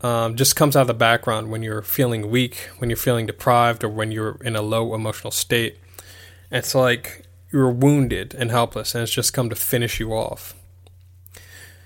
um, 0.00 0.36
just 0.36 0.56
comes 0.56 0.74
out 0.74 0.82
of 0.82 0.86
the 0.88 0.94
background 0.94 1.50
when 1.50 1.62
you're 1.62 1.82
feeling 1.82 2.30
weak, 2.30 2.68
when 2.78 2.90
you're 2.90 2.96
feeling 2.96 3.26
deprived, 3.26 3.84
or 3.84 3.88
when 3.88 4.10
you're 4.10 4.38
in 4.42 4.56
a 4.56 4.62
low 4.62 4.94
emotional 4.94 5.30
state. 5.30 5.78
It's 6.50 6.74
like 6.74 7.24
you're 7.52 7.70
wounded 7.70 8.34
and 8.34 8.50
helpless, 8.50 8.94
and 8.94 9.02
it's 9.02 9.12
just 9.12 9.32
come 9.32 9.48
to 9.48 9.56
finish 9.56 10.00
you 10.00 10.12
off. 10.12 10.54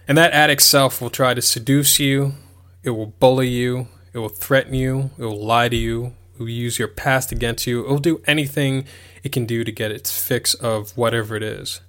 And 0.08 0.16
that 0.16 0.32
addict 0.32 0.62
self 0.62 1.00
will 1.00 1.10
try 1.10 1.34
to 1.34 1.42
seduce 1.42 1.98
you, 1.98 2.34
it 2.82 2.90
will 2.90 3.06
bully 3.06 3.48
you, 3.48 3.88
it 4.12 4.18
will 4.18 4.28
threaten 4.28 4.74
you, 4.74 5.10
it 5.18 5.22
will 5.22 5.44
lie 5.44 5.68
to 5.68 5.76
you, 5.76 6.14
use 6.44 6.78
your 6.78 6.88
past 6.88 7.32
against 7.32 7.66
you, 7.66 7.80
it 7.80 7.88
will 7.88 7.98
do 7.98 8.22
anything 8.26 8.84
it 9.22 9.32
can 9.32 9.46
do 9.46 9.64
to 9.64 9.72
get 9.72 9.90
its 9.90 10.16
fix 10.16 10.54
of 10.54 10.96
whatever 10.96 11.36
it 11.36 11.42
is. 11.42 11.80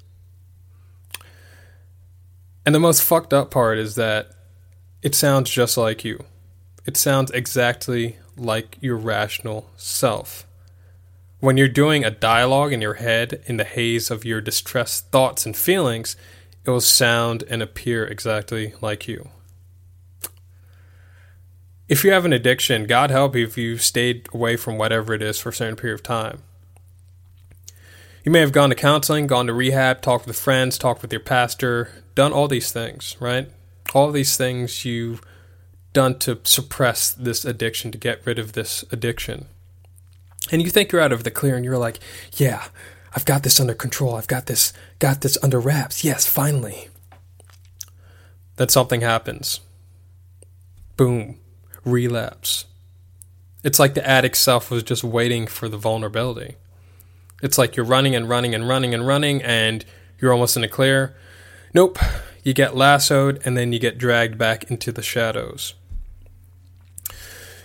And 2.66 2.74
the 2.74 2.80
most 2.80 3.04
fucked 3.04 3.34
up 3.34 3.52
part 3.52 3.78
is 3.78 3.96
that 3.96 4.32
it 5.02 5.16
sounds 5.16 5.50
just 5.50 5.78
like 5.78 6.04
you. 6.04 6.24
It 6.86 6.98
sounds 6.98 7.32
exactly 7.32 8.18
like 8.36 8.78
your 8.82 8.98
rational 8.98 9.70
self. 9.76 10.46
When 11.40 11.56
you're 11.56 11.68
doing 11.68 12.04
a 12.04 12.10
dialogue 12.10 12.74
in 12.74 12.82
your 12.82 12.96
head 12.96 13.42
in 13.46 13.58
the 13.58 13.64
haze 13.64 14.10
of 14.10 14.26
your 14.26 14.42
distressed 14.42 15.12
thoughts 15.12 15.46
and 15.46 15.56
feelings, 15.56 16.16
it 16.66 16.70
will 16.70 16.82
sound 16.82 17.44
and 17.50 17.62
appear 17.62 18.06
exactly 18.06 18.74
like 18.82 19.08
you. 19.08 19.30
If 21.88 22.04
you 22.04 22.12
have 22.12 22.26
an 22.26 22.34
addiction, 22.34 22.86
God 22.86 23.12
help 23.12 23.36
you 23.36 23.46
if 23.46 23.58
you've 23.58 23.82
stayed 23.82 24.28
away 24.34 24.58
from 24.58 24.78
whatever 24.78 25.14
it 25.14 25.22
is 25.22 25.40
for 25.40 25.50
a 25.50 25.54
certain 25.54 25.76
period 25.76 25.96
of 25.96 26.04
time. 26.04 26.44
You 28.24 28.32
may 28.32 28.42
have 28.42 28.52
gone 28.52 28.70
to 28.70 28.76
counseling, 28.76 29.26
gone 29.26 29.48
to 29.48 29.54
rehab, 29.54 30.02
talked 30.02 30.28
with 30.28 30.38
friends, 30.38 30.78
talked 30.78 31.02
with 31.02 31.14
your 31.14 31.22
pastor, 31.22 32.04
done 32.14 32.34
all 32.34 32.50
these 32.50 32.74
things, 32.74 33.16
right? 33.22 33.50
All 33.94 34.12
these 34.12 34.36
things 34.36 34.84
you've 34.84 35.22
done 35.94 36.20
to 36.20 36.40
suppress 36.44 37.14
this 37.14 37.46
addiction, 37.46 37.92
to 37.92 37.98
get 37.98 38.26
rid 38.26 38.38
of 38.38 38.52
this 38.52 38.84
addiction 38.92 39.48
and 40.52 40.62
you 40.62 40.70
think 40.70 40.92
you're 40.92 41.02
out 41.02 41.12
of 41.12 41.24
the 41.24 41.32
clear 41.32 41.56
and 41.56 41.66
you're 41.66 41.78
like, 41.78 42.00
yeah, 42.34 42.66
I've 43.14 43.26
got 43.26 43.44
this 43.44 43.60
under 43.60 43.74
control. 43.74 44.16
I've 44.16 44.28
got 44.28 44.46
this 44.46 44.74
got 45.00 45.22
this 45.22 45.38
under 45.44 45.60
wraps. 45.60 46.04
Yes, 46.04 46.26
finally. 46.26 46.90
Then 48.56 48.70
something 48.70 49.02
happens. 49.02 49.60
Boom. 50.96 51.40
Relapse. 51.88 52.66
It's 53.64 53.80
like 53.80 53.94
the 53.94 54.08
addict 54.08 54.38
self 54.38 54.70
was 54.70 54.84
just 54.84 55.04
waiting 55.04 55.48
for 55.48 55.68
the 55.68 55.78
vulnerability. 55.78 56.56
It's 57.42 57.58
like 57.58 57.76
you're 57.76 57.86
running 57.86 58.16
and 58.16 58.28
running 58.28 58.54
and 58.54 58.68
running 58.68 58.94
and 58.94 59.06
running 59.06 59.42
and 59.42 59.86
you're 60.20 60.34
almost 60.34 60.56
in 60.56 60.62
the 60.62 60.68
clear. 60.68 61.16
Nope. 61.74 61.98
You 62.44 62.54
get 62.54 62.76
lassoed 62.76 63.42
and 63.46 63.58
then 63.58 63.74
you 63.74 63.80
get 63.80 63.98
dragged 63.98 64.38
back 64.38 64.70
into 64.72 64.92
the 64.92 65.02
shadows. 65.02 65.74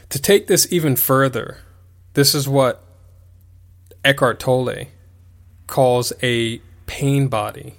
To 0.09 0.21
take 0.21 0.47
this 0.47 0.71
even 0.73 0.97
further, 0.97 1.59
this 2.15 2.35
is 2.35 2.49
what 2.49 2.85
Eckhart 4.05 4.41
Tolle 4.41 4.87
calls 5.67 6.13
a 6.23 6.59
pain 6.87 7.29
body. 7.29 7.77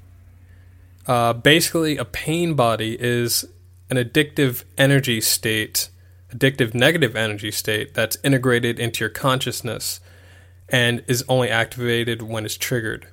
Uh, 1.05 1.33
basically, 1.33 1.97
a 1.97 2.05
pain 2.05 2.53
body 2.53 2.97
is 2.99 3.45
an 3.89 3.97
addictive 3.97 4.63
energy 4.77 5.21
state, 5.21 5.89
addictive 6.33 6.73
negative 6.73 7.15
energy 7.15 7.51
state 7.51 7.93
that's 7.93 8.17
integrated 8.23 8.79
into 8.79 9.01
your 9.01 9.09
consciousness 9.09 9.99
and 10.69 11.03
is 11.07 11.23
only 11.27 11.49
activated 11.49 12.21
when 12.21 12.45
it's 12.45 12.57
triggered. 12.57 13.07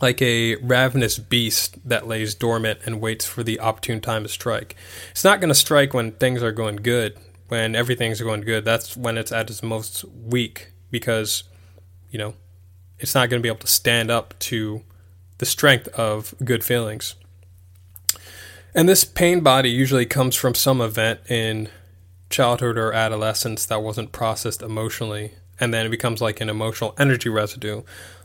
Like 0.00 0.20
a 0.20 0.56
ravenous 0.56 1.18
beast 1.18 1.88
that 1.88 2.08
lays 2.08 2.34
dormant 2.34 2.80
and 2.84 3.00
waits 3.00 3.24
for 3.24 3.42
the 3.42 3.60
opportune 3.60 4.00
time 4.00 4.24
to 4.24 4.28
strike. 4.28 4.76
It's 5.12 5.24
not 5.24 5.40
going 5.40 5.48
to 5.48 5.54
strike 5.54 5.94
when 5.94 6.12
things 6.12 6.42
are 6.42 6.52
going 6.52 6.76
good, 6.76 7.16
when 7.48 7.76
everything's 7.76 8.20
going 8.20 8.40
good. 8.42 8.64
That's 8.64 8.96
when 8.96 9.16
it's 9.16 9.32
at 9.32 9.48
its 9.48 9.62
most 9.62 10.04
weak 10.04 10.72
because, 10.90 11.44
you 12.10 12.18
know, 12.18 12.34
it's 12.98 13.14
not 13.14 13.30
going 13.30 13.40
to 13.40 13.42
be 13.42 13.48
able 13.48 13.60
to 13.60 13.66
stand 13.66 14.10
up 14.10 14.38
to 14.40 14.82
the 15.38 15.46
strength 15.46 15.88
of 15.88 16.34
good 16.44 16.64
feelings. 16.64 17.14
And 18.74 18.88
this 18.88 19.04
pain 19.04 19.40
body 19.40 19.70
usually 19.70 20.06
comes 20.06 20.34
from 20.34 20.54
some 20.54 20.80
event 20.80 21.20
in 21.28 21.68
childhood 22.32 22.76
or 22.76 22.92
adolescence 22.92 23.66
that 23.66 23.82
wasn't 23.82 24.10
processed 24.10 24.62
emotionally. 24.62 25.34
And 25.60 25.72
then 25.72 25.86
it 25.86 25.90
becomes 25.90 26.20
like 26.20 26.40
an 26.40 26.48
emotional 26.48 26.94
energy 26.98 27.28
residue. 27.28 27.82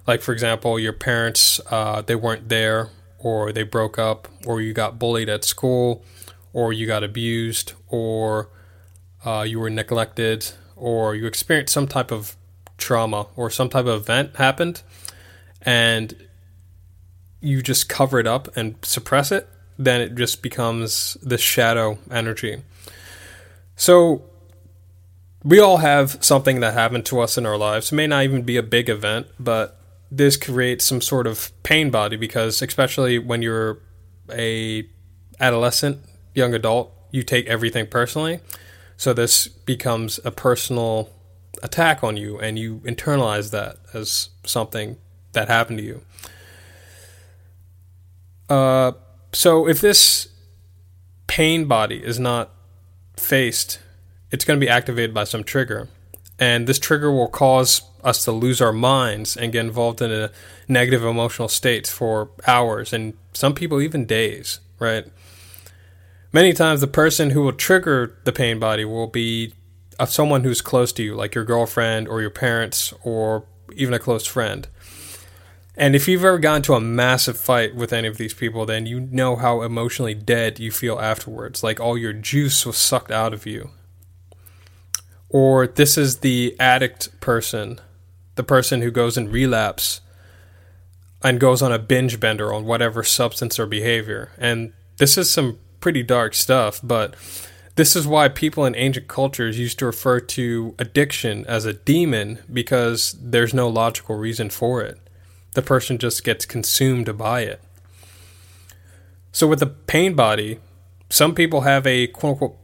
Like, 0.08 0.22
for 0.22 0.32
example, 0.32 0.80
your 0.80 0.94
parents, 0.94 1.60
uh, 1.70 2.02
they 2.02 2.16
weren't 2.16 2.50
there, 2.50 2.90
or 3.20 3.52
they 3.52 3.64
broke 3.64 4.00
up, 4.00 4.28
or 4.46 4.62
you 4.62 4.74
got 4.74 4.98
bullied 4.98 5.30
at 5.30 5.44
school, 5.44 6.04
or 6.54 6.74
you 6.74 6.88
got 6.88 7.04
abused, 7.04 7.74
or 7.90 8.50
uh, 9.26 9.46
you 9.48 9.60
were 9.60 9.70
neglected, 9.70 10.52
or 10.76 11.14
you 11.14 11.26
experienced 11.28 11.74
some 11.74 11.88
type 11.88 12.12
of 12.12 12.36
trauma 12.78 13.28
or 13.36 13.50
some 13.50 13.70
type 13.70 13.86
of 13.86 14.02
event 14.02 14.36
happened. 14.38 14.82
And 15.62 16.16
you 17.42 17.62
just 17.62 17.90
cover 17.90 18.20
it 18.20 18.28
up 18.28 18.56
and 18.56 18.76
suppress 18.84 19.32
it, 19.32 19.48
then 19.78 20.02
it 20.02 20.16
just 20.16 20.42
becomes 20.42 21.18
this 21.22 21.42
shadow 21.42 22.00
energy. 22.10 22.62
So 23.78 24.24
we 25.44 25.60
all 25.60 25.78
have 25.78 26.18
something 26.22 26.60
that 26.60 26.74
happened 26.74 27.06
to 27.06 27.20
us 27.22 27.38
in 27.38 27.46
our 27.46 27.58
lives. 27.58 27.94
It 27.94 27.96
may 27.96 28.08
not 28.08 28.24
even 28.24 28.42
be 28.42 28.58
a 28.58 28.64
big 28.64 28.90
event, 28.90 29.28
but 29.40 29.80
this 30.12 30.36
creates 30.36 30.84
some 30.84 31.00
sort 31.00 31.28
of 31.28 31.52
pain 31.64 31.90
body 31.90 32.18
because 32.18 32.62
especially 32.62 33.20
when 33.20 33.42
you're 33.42 33.78
a 34.32 34.90
adolescent, 35.40 36.00
young 36.34 36.54
adult, 36.54 36.92
you 37.12 37.24
take 37.24 37.46
everything 37.46 37.86
personally. 37.88 38.40
So 38.98 39.14
this 39.14 39.48
becomes 39.48 40.20
a 40.26 40.32
personal 40.32 41.10
attack 41.62 42.04
on 42.04 42.18
you 42.18 42.40
and 42.40 42.58
you 42.58 42.80
internalize 42.80 43.52
that 43.52 43.78
as 43.94 44.30
something 44.44 44.98
that 45.34 45.48
happened 45.48 45.78
to 45.78 45.84
you. 45.84 46.02
Uh, 48.50 48.94
so 49.34 49.68
if 49.68 49.82
this 49.82 50.30
pain 51.28 51.66
body 51.66 52.04
is 52.04 52.20
not 52.20 52.52
faced, 53.18 53.80
it's 54.32 54.46
going 54.46 54.60
to 54.60 54.66
be 54.66 54.70
activated 54.70 55.14
by 55.14 55.24
some 55.24 55.44
trigger. 55.44 55.90
And 56.40 56.68
this 56.68 56.80
trigger 56.80 57.12
will 57.12 57.28
cause 57.28 57.82
us 58.04 58.24
to 58.26 58.32
lose 58.32 58.62
our 58.62 58.74
minds 58.74 59.36
and 59.36 59.52
get 59.52 59.66
involved 59.66 60.02
in 60.02 60.12
a 60.12 60.32
negative 60.68 61.04
emotional 61.04 61.48
states 61.48 61.90
for 61.90 62.30
hours 62.46 62.94
and 62.94 63.14
some 63.34 63.54
people 63.54 63.82
even 63.82 64.06
days, 64.06 64.60
right? 64.80 65.06
Many 66.32 66.54
times 66.54 66.82
the 66.82 66.88
person 66.88 67.32
who 67.32 67.42
will 67.42 67.54
trigger 67.54 68.18
the 68.24 68.32
pain 68.32 68.60
body 68.60 68.86
will 68.86 69.08
be 69.08 69.54
of 69.98 70.10
someone 70.10 70.44
who's 70.44 70.62
close 70.62 70.92
to 70.94 71.04
you, 71.04 71.16
like 71.16 71.34
your 71.34 71.44
girlfriend 71.44 72.08
or 72.08 72.22
your 72.22 72.30
parents 72.30 72.94
or 73.04 73.46
even 73.76 73.94
a 73.94 74.00
close 74.00 74.26
friend. 74.26 74.68
And 75.80 75.96
if 75.96 76.08
you've 76.08 76.26
ever 76.26 76.40
gotten 76.40 76.64
to 76.64 76.74
a 76.74 76.82
massive 76.82 77.38
fight 77.38 77.76
with 77.76 77.94
any 77.94 78.08
of 78.08 78.18
these 78.18 78.34
people, 78.34 78.66
then 78.66 78.88
you 78.88 79.00
know 79.00 79.36
how 79.36 79.62
emotionally 79.62 80.16
dead 80.16 80.60
you 80.60 80.72
feel 80.72 81.00
afterwards. 81.00 81.64
Like 81.64 81.80
all 81.80 81.96
your 81.96 82.14
juice 82.14 82.66
was 82.66 82.78
sucked 82.78 83.12
out 83.12 83.32
of 83.32 83.46
you. 83.46 83.70
Or 85.30 85.68
this 85.68 85.96
is 85.96 86.20
the 86.20 86.56
addict 86.60 87.20
person, 87.20 87.80
the 88.36 88.44
person 88.44 88.82
who 88.82 88.90
goes 88.90 89.18
in 89.18 89.30
relapse 89.30 90.02
and 91.24 91.40
goes 91.40 91.62
on 91.62 91.72
a 91.72 91.80
binge 91.80 92.20
bender 92.20 92.52
on 92.52 92.66
whatever 92.66 93.04
substance 93.04 93.60
or 93.60 93.68
behavior. 93.68 94.32
And 94.40 94.74
this 94.98 95.16
is 95.16 95.32
some 95.32 95.60
pretty 95.80 96.02
dark 96.02 96.34
stuff, 96.34 96.80
but 96.82 97.16
this 97.76 97.96
is 97.96 98.08
why 98.08 98.30
people 98.30 98.66
in 98.66 98.76
ancient 98.76 99.08
cultures 99.08 99.60
used 99.60 99.78
to 99.78 99.86
refer 99.86 100.22
to 100.22 100.74
addiction 100.80 101.46
as 101.46 101.66
a 101.66 101.74
demon 101.74 102.40
because 102.52 103.16
there's 103.22 103.54
no 103.54 103.68
logical 103.68 104.16
reason 104.16 104.50
for 104.50 104.82
it 104.82 105.00
the 105.58 105.64
person 105.64 105.98
just 105.98 106.24
gets 106.24 106.46
consumed 106.46 107.18
by 107.18 107.42
it. 107.42 107.60
So 109.32 109.48
with 109.48 109.58
the 109.58 109.66
pain 109.66 110.14
body, 110.14 110.60
some 111.10 111.34
people 111.34 111.62
have 111.62 111.88
a 111.88 112.06
quote 112.06 112.34
unquote 112.34 112.58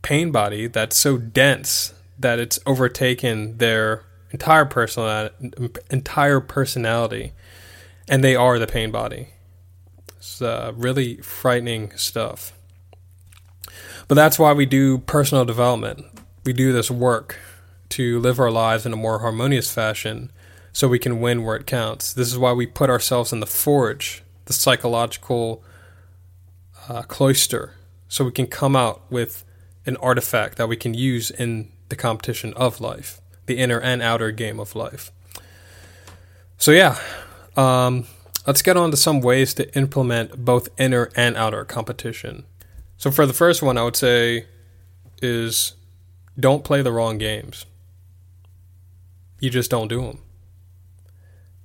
pain 0.00 0.32
body 0.32 0.66
that's 0.66 0.96
so 0.96 1.18
dense 1.18 1.92
that 2.18 2.38
it's 2.38 2.58
overtaken 2.64 3.58
their 3.58 4.06
entire 4.30 4.64
personality, 4.64 5.34
entire 5.90 6.40
personality, 6.40 7.34
and 8.08 8.24
they 8.24 8.34
are 8.34 8.58
the 8.58 8.66
pain 8.66 8.90
body. 8.90 9.28
It's 10.16 10.40
uh, 10.40 10.72
really 10.74 11.18
frightening 11.18 11.94
stuff. 11.98 12.54
But 14.08 14.14
that's 14.14 14.38
why 14.38 14.54
we 14.54 14.64
do 14.64 14.96
personal 14.96 15.44
development. 15.44 16.06
We 16.46 16.54
do 16.54 16.72
this 16.72 16.90
work 16.90 17.38
to 17.90 18.18
live 18.20 18.40
our 18.40 18.50
lives 18.50 18.86
in 18.86 18.94
a 18.94 18.96
more 18.96 19.18
harmonious 19.18 19.70
fashion 19.70 20.32
so 20.78 20.86
we 20.86 21.00
can 21.00 21.18
win 21.18 21.42
where 21.42 21.56
it 21.56 21.66
counts. 21.66 22.12
This 22.12 22.28
is 22.28 22.38
why 22.38 22.52
we 22.52 22.64
put 22.64 22.88
ourselves 22.88 23.32
in 23.32 23.40
the 23.40 23.46
forge, 23.46 24.22
the 24.44 24.52
psychological 24.52 25.60
uh, 26.88 27.02
cloister, 27.02 27.74
so 28.06 28.24
we 28.24 28.30
can 28.30 28.46
come 28.46 28.76
out 28.76 29.02
with 29.10 29.44
an 29.86 29.96
artifact 29.96 30.56
that 30.56 30.68
we 30.68 30.76
can 30.76 30.94
use 30.94 31.32
in 31.32 31.72
the 31.88 31.96
competition 31.96 32.54
of 32.54 32.80
life, 32.80 33.20
the 33.46 33.58
inner 33.58 33.80
and 33.80 34.02
outer 34.02 34.30
game 34.30 34.60
of 34.60 34.76
life. 34.76 35.10
So, 36.58 36.70
yeah, 36.70 36.96
um, 37.56 38.06
let's 38.46 38.62
get 38.62 38.76
on 38.76 38.92
to 38.92 38.96
some 38.96 39.20
ways 39.20 39.54
to 39.54 39.76
implement 39.76 40.44
both 40.44 40.68
inner 40.78 41.10
and 41.16 41.36
outer 41.36 41.64
competition. 41.64 42.44
So, 42.98 43.10
for 43.10 43.26
the 43.26 43.32
first 43.32 43.64
one, 43.64 43.76
I 43.76 43.82
would 43.82 43.96
say 43.96 44.46
is 45.20 45.72
don't 46.38 46.62
play 46.62 46.82
the 46.82 46.92
wrong 46.92 47.18
games. 47.18 47.66
You 49.40 49.50
just 49.50 49.72
don't 49.72 49.88
do 49.88 50.02
them. 50.02 50.20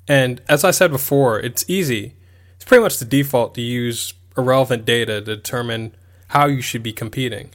And 0.07 0.41
as 0.49 0.63
I 0.63 0.71
said 0.71 0.91
before, 0.91 1.39
it's 1.39 1.65
easy. 1.69 2.15
It's 2.55 2.65
pretty 2.65 2.83
much 2.83 2.97
the 2.97 3.05
default 3.05 3.55
to 3.55 3.61
use 3.61 4.13
irrelevant 4.37 4.85
data 4.85 5.21
to 5.21 5.35
determine 5.35 5.95
how 6.29 6.47
you 6.47 6.61
should 6.61 6.83
be 6.83 6.93
competing. 6.93 7.51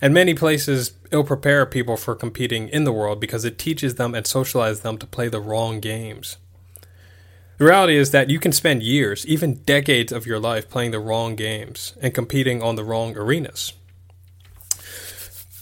And 0.00 0.12
many 0.12 0.34
places 0.34 0.92
ill 1.10 1.24
prepare 1.24 1.64
people 1.66 1.96
for 1.96 2.14
competing 2.14 2.68
in 2.68 2.84
the 2.84 2.92
world 2.92 3.20
because 3.20 3.44
it 3.44 3.58
teaches 3.58 3.94
them 3.94 4.14
and 4.14 4.26
socializes 4.26 4.82
them 4.82 4.98
to 4.98 5.06
play 5.06 5.28
the 5.28 5.40
wrong 5.40 5.80
games. 5.80 6.36
The 7.58 7.66
reality 7.66 7.96
is 7.96 8.10
that 8.10 8.28
you 8.28 8.40
can 8.40 8.50
spend 8.50 8.82
years, 8.82 9.24
even 9.26 9.62
decades 9.62 10.10
of 10.10 10.26
your 10.26 10.40
life 10.40 10.68
playing 10.68 10.90
the 10.90 10.98
wrong 10.98 11.36
games 11.36 11.94
and 12.02 12.12
competing 12.12 12.62
on 12.62 12.74
the 12.74 12.82
wrong 12.82 13.16
arenas. 13.16 13.74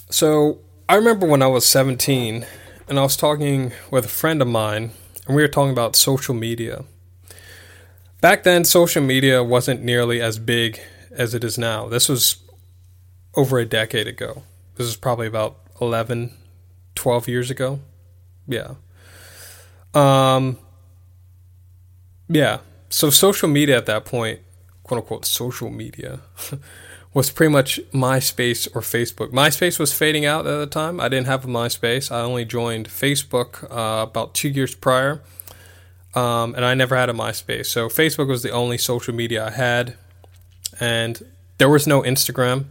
So, 0.08 0.60
I 0.88 0.94
remember 0.94 1.26
when 1.26 1.42
I 1.42 1.46
was 1.46 1.66
17 1.66 2.46
and 2.88 2.98
I 2.98 3.02
was 3.02 3.16
talking 3.16 3.72
with 3.90 4.06
a 4.06 4.08
friend 4.08 4.40
of 4.40 4.48
mine 4.48 4.92
and 5.30 5.36
we 5.36 5.42
were 5.42 5.48
talking 5.48 5.70
about 5.70 5.94
social 5.94 6.34
media. 6.34 6.84
Back 8.20 8.42
then, 8.42 8.64
social 8.64 9.00
media 9.00 9.44
wasn't 9.44 9.80
nearly 9.80 10.20
as 10.20 10.40
big 10.40 10.80
as 11.12 11.34
it 11.34 11.44
is 11.44 11.56
now. 11.56 11.88
This 11.88 12.08
was 12.08 12.42
over 13.36 13.60
a 13.60 13.64
decade 13.64 14.08
ago. 14.08 14.42
This 14.74 14.88
is 14.88 14.96
probably 14.96 15.28
about 15.28 15.60
11, 15.80 16.36
12 16.96 17.28
years 17.28 17.48
ago. 17.48 17.78
Yeah. 18.48 18.74
Um, 19.94 20.58
yeah. 22.28 22.58
So 22.88 23.08
social 23.08 23.48
media 23.48 23.76
at 23.76 23.86
that 23.86 24.04
point, 24.04 24.40
quote 24.82 24.98
unquote, 24.98 25.26
social 25.26 25.70
media, 25.70 26.22
was 27.12 27.30
pretty 27.30 27.52
much 27.52 27.80
MySpace 27.92 28.68
or 28.74 28.80
Facebook. 28.80 29.32
MySpace 29.32 29.78
was 29.78 29.92
fading 29.92 30.24
out 30.24 30.46
at 30.46 30.58
the 30.58 30.66
time. 30.66 31.00
I 31.00 31.08
didn't 31.08 31.26
have 31.26 31.44
a 31.44 31.48
MySpace. 31.48 32.12
I 32.12 32.20
only 32.20 32.44
joined 32.44 32.88
Facebook 32.88 33.64
uh, 33.64 34.02
about 34.02 34.34
two 34.34 34.48
years 34.48 34.74
prior, 34.74 35.20
um, 36.14 36.54
and 36.54 36.64
I 36.64 36.74
never 36.74 36.96
had 36.96 37.08
a 37.08 37.12
MySpace. 37.12 37.66
So 37.66 37.88
Facebook 37.88 38.28
was 38.28 38.42
the 38.42 38.50
only 38.50 38.78
social 38.78 39.14
media 39.14 39.46
I 39.46 39.50
had, 39.50 39.94
and 40.78 41.20
there 41.58 41.68
was 41.68 41.86
no 41.86 42.02
Instagram, 42.02 42.66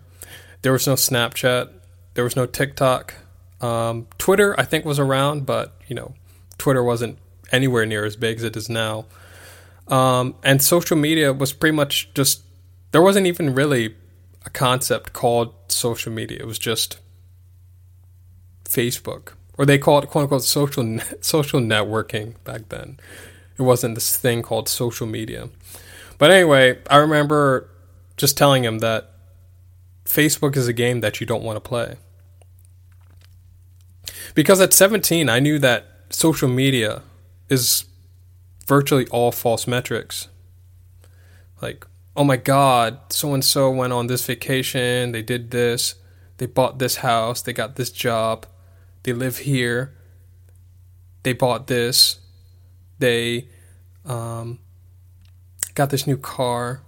there 0.62 0.72
was 0.72 0.88
no 0.88 0.94
Snapchat, 0.94 1.70
there 2.14 2.24
was 2.24 2.36
no 2.36 2.46
TikTok. 2.46 3.16
Um, 3.60 4.08
Twitter, 4.18 4.58
I 4.58 4.64
think, 4.64 4.86
was 4.86 5.00
around, 5.00 5.46
but 5.46 5.74
you 5.88 5.96
know, 5.96 6.14
Twitter 6.58 6.84
wasn't 6.84 7.18
anywhere 7.52 7.86
near 7.86 8.06
as 8.06 8.16
big 8.16 8.38
as 8.38 8.44
it 8.44 8.56
is 8.56 8.70
now. 8.70 9.06
Um, 9.90 10.36
and 10.44 10.62
social 10.62 10.96
media 10.96 11.34
was 11.34 11.52
pretty 11.52 11.76
much 11.76 12.14
just 12.14 12.44
there 12.92 13.02
wasn't 13.02 13.28
even 13.28 13.54
really 13.54 13.96
a 14.46 14.50
concept 14.50 15.14
called 15.14 15.54
social 15.68 16.12
media. 16.12 16.40
It 16.40 16.48
was 16.48 16.60
just 16.60 17.00
Facebook, 18.66 19.34
or 19.58 19.66
they 19.66 19.78
called 19.78 20.04
it 20.04 20.08
quote 20.08 20.24
unquote 20.24 20.44
social 20.44 21.00
social 21.22 21.60
networking 21.60 22.36
back 22.44 22.70
then. 22.70 23.00
It 23.58 23.64
wasn't 23.64 23.96
this 23.96 24.16
thing 24.16 24.42
called 24.42 24.70
social 24.70 25.08
media. 25.08 25.50
But 26.18 26.32
anyway, 26.32 26.80
I 26.90 26.98
remember 26.98 27.70
just 28.18 28.38
telling 28.38 28.64
him 28.64 28.80
that 28.80 29.12
Facebook 30.06 30.56
is 30.56 30.68
a 30.68 30.74
game 30.74 31.02
that 31.02 31.20
you 31.20 31.26
don't 31.26 31.44
want 31.44 31.56
to 31.56 31.62
play. 31.62 31.96
Because 34.36 34.62
at 34.62 34.74
17, 34.74 35.30
I 35.30 35.40
knew 35.40 35.60
that 35.60 35.86
social 36.10 36.50
media 36.50 37.02
is 37.48 37.86
virtually 38.68 39.08
all 39.08 39.32
false 39.32 39.68
metrics. 39.68 40.28
Like, 41.62 41.86
oh 42.20 42.26
my 42.26 42.36
God, 42.36 43.00
so 43.08 43.34
and 43.34 43.46
so 43.46 43.72
went 43.72 43.94
on 43.94 44.08
this 44.08 44.26
vacation, 44.26 45.14
they 45.14 45.22
did 45.22 45.52
this, 45.52 45.96
they 46.36 46.46
bought 46.46 46.78
this 46.78 46.98
house, 46.98 47.42
they 47.42 47.54
got 47.54 47.78
this 47.78 47.90
job, 47.90 48.46
they 49.04 49.14
live 49.14 49.38
here, 49.38 49.96
they 51.24 51.32
bought 51.32 51.68
this, 51.68 52.20
they 53.00 53.48
um, 54.06 54.60
got 55.76 55.92
this 55.92 56.06
new 56.06 56.18
car, 56.18 56.82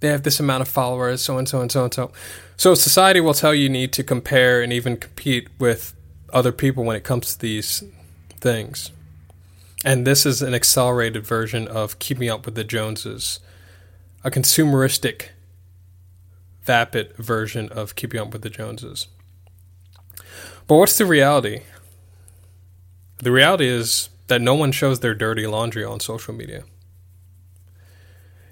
they 0.00 0.08
have 0.08 0.22
this 0.22 0.38
amount 0.38 0.60
of 0.60 0.68
followers, 0.68 1.22
so 1.22 1.38
and 1.38 1.48
so 1.48 1.62
and 1.62 1.72
so 1.72 1.84
and 1.84 1.94
so. 1.94 2.12
So 2.58 2.74
society 2.74 3.20
will 3.20 3.32
tell 3.32 3.54
you 3.54 3.70
need 3.70 3.94
to 3.94 4.04
compare 4.04 4.60
and 4.60 4.70
even 4.70 4.98
compete 4.98 5.48
with 5.58 5.94
other 6.30 6.52
people 6.52 6.84
when 6.84 6.94
it 6.94 7.04
comes 7.04 7.32
to 7.32 7.40
these 7.40 7.82
things. 8.38 8.90
And 9.82 10.06
this 10.06 10.26
is 10.26 10.42
an 10.42 10.52
accelerated 10.52 11.26
version 11.26 11.66
of 11.66 11.98
keeping 11.98 12.28
up 12.28 12.44
with 12.44 12.54
the 12.54 12.64
Joneses, 12.64 13.40
a 14.22 14.30
consumeristic, 14.30 15.28
vapid 16.62 17.16
version 17.16 17.68
of 17.70 17.94
keeping 17.94 18.20
up 18.20 18.32
with 18.32 18.42
the 18.42 18.50
Joneses. 18.50 19.08
But 20.66 20.76
what's 20.76 20.98
the 20.98 21.06
reality? 21.06 21.62
The 23.18 23.32
reality 23.32 23.66
is 23.66 24.10
that 24.28 24.40
no 24.40 24.54
one 24.54 24.72
shows 24.72 25.00
their 25.00 25.14
dirty 25.14 25.46
laundry 25.46 25.84
on 25.84 26.00
social 26.00 26.34
media. 26.34 26.64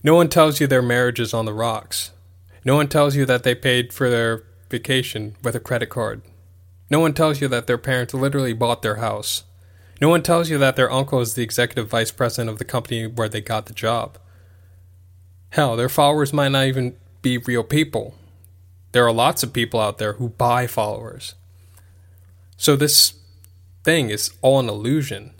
No 0.03 0.15
one 0.15 0.29
tells 0.29 0.61
you 0.61 0.67
their 0.67 0.83
marriage 0.83 1.21
is 1.21 1.35
on 1.35 1.45
the 1.45 1.53
rocks. 1.53 2.13
No 2.65 2.77
one 2.77 2.89
tells 2.89 3.15
you 3.15 3.25
that 3.27 3.43
they 3.43 3.55
paid 3.55 3.93
for 3.93 4.11
their 4.11 4.45
vacation 4.71 5.37
with 5.43 5.55
a 5.55 5.61
credit 5.61 5.89
card. 5.89 6.23
No 6.91 7.01
one 7.01 7.15
tells 7.15 7.41
you 7.41 7.49
that 7.49 7.67
their 7.67 7.79
parents 7.79 8.15
literally 8.15 8.53
bought 8.53 8.83
their 8.83 8.97
house. 8.97 9.45
No 10.01 10.09
one 10.09 10.23
tells 10.23 10.49
you 10.49 10.59
that 10.59 10.77
their 10.77 10.91
uncle 10.91 11.21
is 11.21 11.35
the 11.35 11.43
executive 11.43 11.89
vice 11.89 12.11
president 12.11 12.51
of 12.51 12.59
the 12.59 12.65
company 12.65 13.07
where 13.07 13.29
they 13.29 13.41
got 13.41 13.67
the 13.67 13.75
job. 13.75 14.19
Hell, 15.51 15.77
their 15.77 15.89
followers 15.89 16.33
might 16.33 16.53
not 16.53 16.67
even 16.67 16.97
be 17.23 17.39
real 17.39 17.65
people. 17.65 18.15
There 18.93 19.07
are 19.07 19.13
lots 19.13 19.43
of 19.43 19.53
people 19.53 19.81
out 19.81 19.99
there 19.99 20.15
who 20.15 20.31
buy 20.31 20.67
followers. 20.67 21.35
So 22.57 22.77
this 22.77 23.15
thing 23.85 24.11
is 24.11 24.33
all 24.43 24.61
an 24.61 24.69
illusion. 24.69 25.33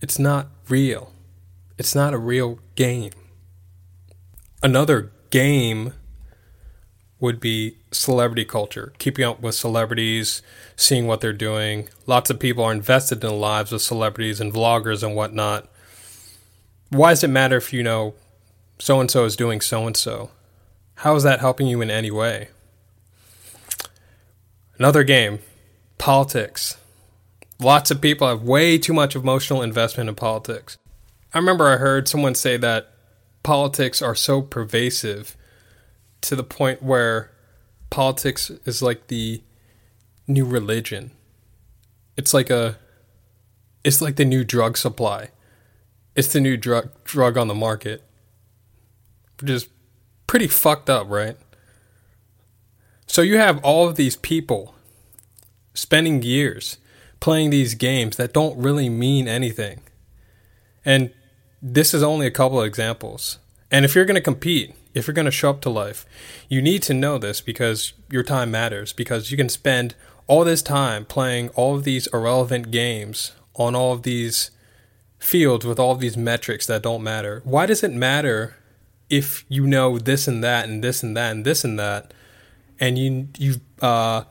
It's 0.00 0.18
not 0.18 0.48
real. 0.68 1.12
It's 1.78 1.94
not 1.94 2.14
a 2.14 2.18
real 2.18 2.58
game. 2.74 3.12
Another 4.62 5.12
game 5.30 5.92
would 7.18 7.38
be 7.38 7.76
celebrity 7.92 8.44
culture, 8.44 8.92
keeping 8.98 9.24
up 9.24 9.40
with 9.40 9.54
celebrities, 9.54 10.42
seeing 10.74 11.06
what 11.06 11.20
they're 11.20 11.32
doing. 11.32 11.88
Lots 12.06 12.30
of 12.30 12.40
people 12.40 12.64
are 12.64 12.72
invested 12.72 13.22
in 13.22 13.30
the 13.30 13.36
lives 13.36 13.72
of 13.72 13.80
celebrities 13.80 14.40
and 14.40 14.52
vloggers 14.52 15.04
and 15.04 15.14
whatnot. 15.14 15.68
Why 16.90 17.10
does 17.10 17.22
it 17.22 17.28
matter 17.28 17.56
if 17.56 17.72
you 17.72 17.82
know 17.82 18.14
so 18.82 18.98
and 18.98 19.08
so 19.08 19.24
is 19.24 19.36
doing 19.36 19.60
so 19.60 19.86
and 19.86 19.96
so? 19.96 20.32
How 20.96 21.14
is 21.14 21.22
that 21.22 21.38
helping 21.38 21.68
you 21.68 21.80
in 21.80 21.88
any 21.88 22.10
way? 22.10 22.48
Another 24.76 25.04
game, 25.04 25.38
politics. 25.98 26.78
Lots 27.60 27.92
of 27.92 28.00
people 28.00 28.26
have 28.26 28.42
way 28.42 28.78
too 28.78 28.92
much 28.92 29.14
emotional 29.14 29.62
investment 29.62 30.08
in 30.08 30.16
politics. 30.16 30.78
I 31.32 31.38
remember 31.38 31.68
I 31.68 31.76
heard 31.76 32.08
someone 32.08 32.34
say 32.34 32.56
that 32.56 32.92
politics 33.44 34.02
are 34.02 34.16
so 34.16 34.42
pervasive 34.42 35.36
to 36.22 36.34
the 36.34 36.42
point 36.42 36.82
where 36.82 37.30
politics 37.88 38.50
is 38.64 38.82
like 38.82 39.06
the 39.06 39.42
new 40.26 40.44
religion. 40.44 41.12
It's 42.16 42.34
like 42.34 42.50
a 42.50 42.78
it's 43.84 44.02
like 44.02 44.16
the 44.16 44.24
new 44.24 44.42
drug 44.42 44.76
supply. 44.76 45.28
It's 46.16 46.32
the 46.32 46.40
new 46.40 46.56
drug 46.56 46.90
drug 47.04 47.36
on 47.36 47.46
the 47.46 47.54
market. 47.54 48.02
Which 49.42 49.50
is 49.50 49.68
pretty 50.26 50.46
fucked 50.46 50.88
up, 50.88 51.10
right? 51.10 51.36
So 53.06 53.20
you 53.20 53.36
have 53.36 53.62
all 53.62 53.86
of 53.86 53.96
these 53.96 54.16
people 54.16 54.74
spending 55.74 56.22
years 56.22 56.78
playing 57.20 57.50
these 57.50 57.74
games 57.74 58.16
that 58.16 58.32
don't 58.32 58.56
really 58.56 58.88
mean 58.88 59.28
anything. 59.28 59.80
And 60.84 61.12
this 61.60 61.92
is 61.92 62.02
only 62.02 62.26
a 62.26 62.30
couple 62.30 62.60
of 62.60 62.66
examples. 62.66 63.38
And 63.70 63.84
if 63.84 63.94
you're 63.94 64.04
going 64.04 64.14
to 64.14 64.20
compete, 64.20 64.74
if 64.94 65.06
you're 65.06 65.14
going 65.14 65.26
to 65.26 65.30
show 65.30 65.50
up 65.50 65.60
to 65.62 65.70
life, 65.70 66.06
you 66.48 66.62
need 66.62 66.82
to 66.84 66.94
know 66.94 67.18
this 67.18 67.40
because 67.40 67.92
your 68.10 68.22
time 68.22 68.50
matters. 68.50 68.92
Because 68.92 69.30
you 69.30 69.36
can 69.36 69.48
spend 69.48 69.94
all 70.26 70.44
this 70.44 70.62
time 70.62 71.04
playing 71.04 71.50
all 71.50 71.76
of 71.76 71.84
these 71.84 72.06
irrelevant 72.08 72.70
games 72.70 73.32
on 73.54 73.74
all 73.74 73.92
of 73.92 74.02
these 74.02 74.50
fields 75.18 75.64
with 75.64 75.78
all 75.78 75.92
of 75.92 76.00
these 76.00 76.16
metrics 76.16 76.66
that 76.66 76.82
don't 76.82 77.02
matter. 77.02 77.40
Why 77.44 77.66
does 77.66 77.82
it 77.82 77.92
matter 77.92 78.56
if 79.10 79.44
you 79.48 79.66
know 79.66 79.98
this 79.98 80.26
and 80.26 80.42
that 80.42 80.68
and 80.68 80.82
this 80.82 81.02
and 81.02 81.16
that 81.16 81.32
and 81.32 81.44
this 81.44 81.64
and 81.64 81.78
that, 81.78 82.14
and 82.80 82.98
you 82.98 83.28
you 83.38 83.54
uh, 83.80 84.24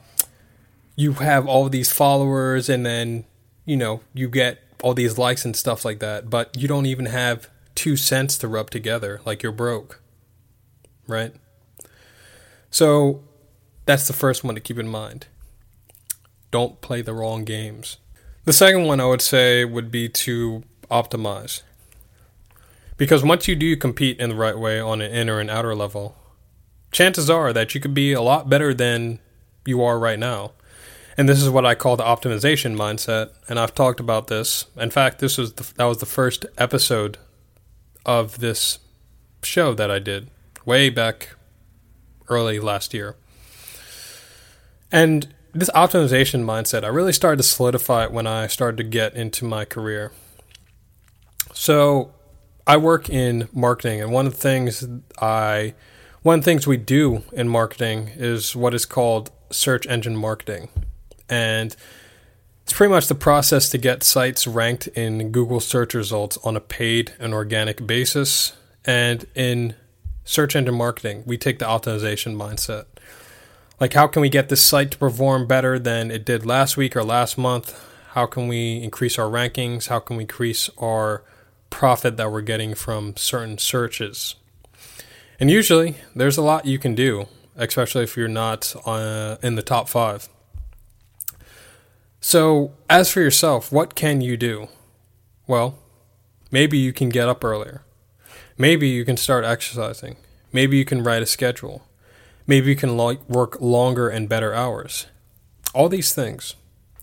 you 0.96 1.14
have 1.14 1.48
all 1.48 1.70
these 1.70 1.92
followers 1.92 2.70
and 2.70 2.86
then 2.86 3.26
you 3.66 3.78
know 3.78 4.02
you 4.14 4.28
get 4.28 4.60
all 4.84 4.94
these 4.94 5.18
likes 5.18 5.46
and 5.46 5.56
stuff 5.56 5.86
like 5.86 6.00
that, 6.00 6.30
but 6.30 6.56
you 6.58 6.68
don't 6.68 6.86
even 6.88 7.06
have 7.06 7.50
two 7.76 7.96
cents 7.96 8.38
to 8.40 8.48
rub 8.48 8.70
together, 8.70 9.22
like 9.26 9.44
you're 9.44 9.52
broke 9.52 10.02
right? 11.12 11.34
So 12.72 13.24
that's 13.86 14.08
the 14.08 14.14
first 14.14 14.44
one 14.44 14.56
to 14.56 14.62
keep 14.62 14.80
in 14.80 14.88
mind. 14.88 15.28
Don't 16.50 16.82
play 16.82 17.02
the 17.02 17.14
wrong 17.14 17.44
games. 17.44 17.98
The 18.46 18.54
second 18.54 18.86
one 18.86 19.00
I 19.00 19.06
would 19.06 19.22
say 19.22 19.66
would 19.66 19.92
be 19.92 20.10
to 20.10 20.64
optimize. 20.90 21.62
Because 23.02 23.24
once 23.24 23.48
you 23.48 23.56
do 23.56 23.76
compete 23.76 24.20
in 24.20 24.30
the 24.30 24.36
right 24.36 24.56
way 24.56 24.80
on 24.80 25.02
an 25.02 25.12
inner 25.12 25.40
and 25.40 25.50
outer 25.50 25.74
level, 25.74 26.16
chances 26.92 27.32
are 27.32 27.52
that 27.52 27.74
you 27.74 27.82
could 27.82 27.96
be 27.96 28.14
a 28.14 28.22
lot 28.22 28.48
better 28.48 28.76
than 28.76 29.18
you 29.66 29.82
are 29.82 29.98
right 29.98 30.20
now. 30.20 30.52
And 31.18 31.28
this 31.28 31.42
is 31.42 31.50
what 31.50 31.66
I 31.66 31.74
call 31.74 31.98
the 31.98 32.04
optimization 32.04 32.76
mindset, 32.76 33.32
and 33.50 33.60
I've 33.60 33.74
talked 33.74 34.00
about 34.00 34.28
this. 34.28 34.68
In 34.78 34.92
fact, 34.92 35.18
this 35.18 35.36
was 35.36 35.54
the, 35.54 35.74
that 35.78 35.86
was 35.86 35.98
the 35.98 36.06
first 36.06 36.46
episode 36.60 37.18
of 38.06 38.38
this 38.38 38.78
show 39.42 39.74
that 39.74 39.90
I 39.90 39.98
did 39.98 40.30
way 40.64 40.92
back 40.92 41.30
early 42.30 42.60
last 42.60 42.94
year. 42.94 43.16
And 44.92 45.34
this 45.54 45.72
optimization 45.72 46.44
mindset, 46.44 46.84
I 46.84 46.90
really 46.90 47.14
started 47.14 47.38
to 47.38 47.50
solidify 47.50 48.04
it 48.04 48.12
when 48.12 48.28
I 48.28 48.46
started 48.46 48.78
to 48.78 48.84
get 48.84 49.16
into 49.16 49.44
my 49.44 49.66
career. 49.66 50.12
So, 51.52 52.14
I 52.66 52.78
work 52.78 53.10
in 53.10 53.50
marketing, 53.54 54.02
and 54.02 54.12
one 54.12 54.26
of 54.28 54.34
the 54.34 54.40
things 54.40 54.88
I 55.20 55.74
one 56.22 56.40
of 56.40 56.46
the 56.46 56.52
things 56.52 56.68
we 56.68 56.78
do 56.78 57.24
in 57.34 57.50
marketing 57.50 58.12
is 58.16 58.56
what 58.56 58.76
is 58.76 58.86
called 58.86 59.32
search 59.50 59.88
engine 59.88 60.16
marketing. 60.16 60.70
And 61.28 61.76
it's 62.62 62.74
pretty 62.74 62.94
much 62.94 63.08
the 63.08 63.16
process 63.16 63.70
to 63.70 63.78
get 63.80 64.04
sites 64.04 64.46
ranked 64.46 64.88
in 64.90 65.32
Google 65.32 65.60
search 65.60 65.96
results 65.96 66.38
on 66.44 66.56
a 66.56 66.60
paid 66.60 67.14
and 67.20 67.34
organic 67.34 67.88
basis. 67.88 68.54
And 68.86 69.26
in 69.34 69.76
search 70.24 70.56
engine 70.56 70.76
marketing, 70.76 71.24
we 71.26 71.38
take 71.38 71.58
the 71.58 71.66
optimization 71.66 72.36
mindset. 72.36 72.86
Like, 73.80 73.94
how 73.94 74.06
can 74.06 74.22
we 74.22 74.30
get 74.30 74.50
this 74.50 74.64
site 74.64 74.92
to 74.92 74.98
perform 75.00 75.48
better 75.48 75.80
than 75.80 76.12
it 76.12 76.24
did 76.24 76.46
last 76.46 76.78
week 76.78 76.96
or 76.96 77.04
last 77.04 77.36
month? 77.36 77.80
How 78.10 78.28
can 78.28 78.48
we 78.48 78.76
increase 78.84 79.18
our 79.18 79.26
rankings? 79.26 79.88
How 79.88 80.00
can 80.00 80.18
we 80.18 80.24
increase 80.24 80.70
our 80.78 81.24
profit 81.72 82.18
that 82.18 82.32
we're 82.32 82.42
getting 82.42 82.76
from 82.76 83.18
certain 83.18 83.58
searches? 83.58 84.36
And 85.40 85.50
usually, 85.50 85.96
there's 86.16 86.38
a 86.38 86.44
lot 86.44 86.68
you 86.68 86.78
can 86.78 86.94
do, 86.94 87.26
especially 87.56 88.04
if 88.04 88.16
you're 88.16 88.28
not 88.28 88.76
uh, 88.86 89.38
in 89.42 89.56
the 89.56 89.64
top 89.64 89.90
five. 89.90 90.30
So, 92.20 92.74
as 92.88 93.12
for 93.12 93.22
yourself, 93.22 93.72
what 93.72 93.96
can 93.96 94.22
you 94.22 94.38
do? 94.38 94.68
Well, 95.48 95.80
maybe 96.52 96.78
you 96.78 96.94
can 96.94 97.10
get 97.10 97.28
up 97.28 97.44
earlier. 97.44 97.82
Maybe 98.56 98.88
you 98.90 99.04
can 99.04 99.18
start 99.18 99.44
exercising. 99.44 100.18
Maybe 100.54 100.78
you 100.78 100.86
can 100.86 101.04
write 101.04 101.24
a 101.24 101.26
schedule. 101.26 101.82
Maybe 102.46 102.70
you 102.70 102.76
can 102.76 102.96
lo- 102.96 103.18
work 103.28 103.60
longer 103.60 104.08
and 104.08 104.30
better 104.30 104.54
hours. 104.54 105.08
All 105.74 105.90
these 105.90 106.14
things, 106.14 106.56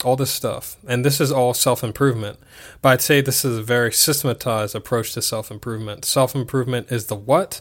all 0.04 0.16
this 0.16 0.30
stuff. 0.30 0.76
And 0.86 1.04
this 1.04 1.20
is 1.20 1.32
all 1.32 1.54
self 1.54 1.82
improvement. 1.82 2.38
But 2.82 2.88
I'd 2.90 3.02
say 3.02 3.20
this 3.20 3.44
is 3.44 3.58
a 3.58 3.62
very 3.62 3.92
systematized 3.92 4.74
approach 4.74 5.12
to 5.14 5.22
self 5.22 5.50
improvement. 5.50 6.04
Self 6.04 6.34
improvement 6.34 6.90
is 6.90 7.06
the 7.06 7.16
what, 7.16 7.60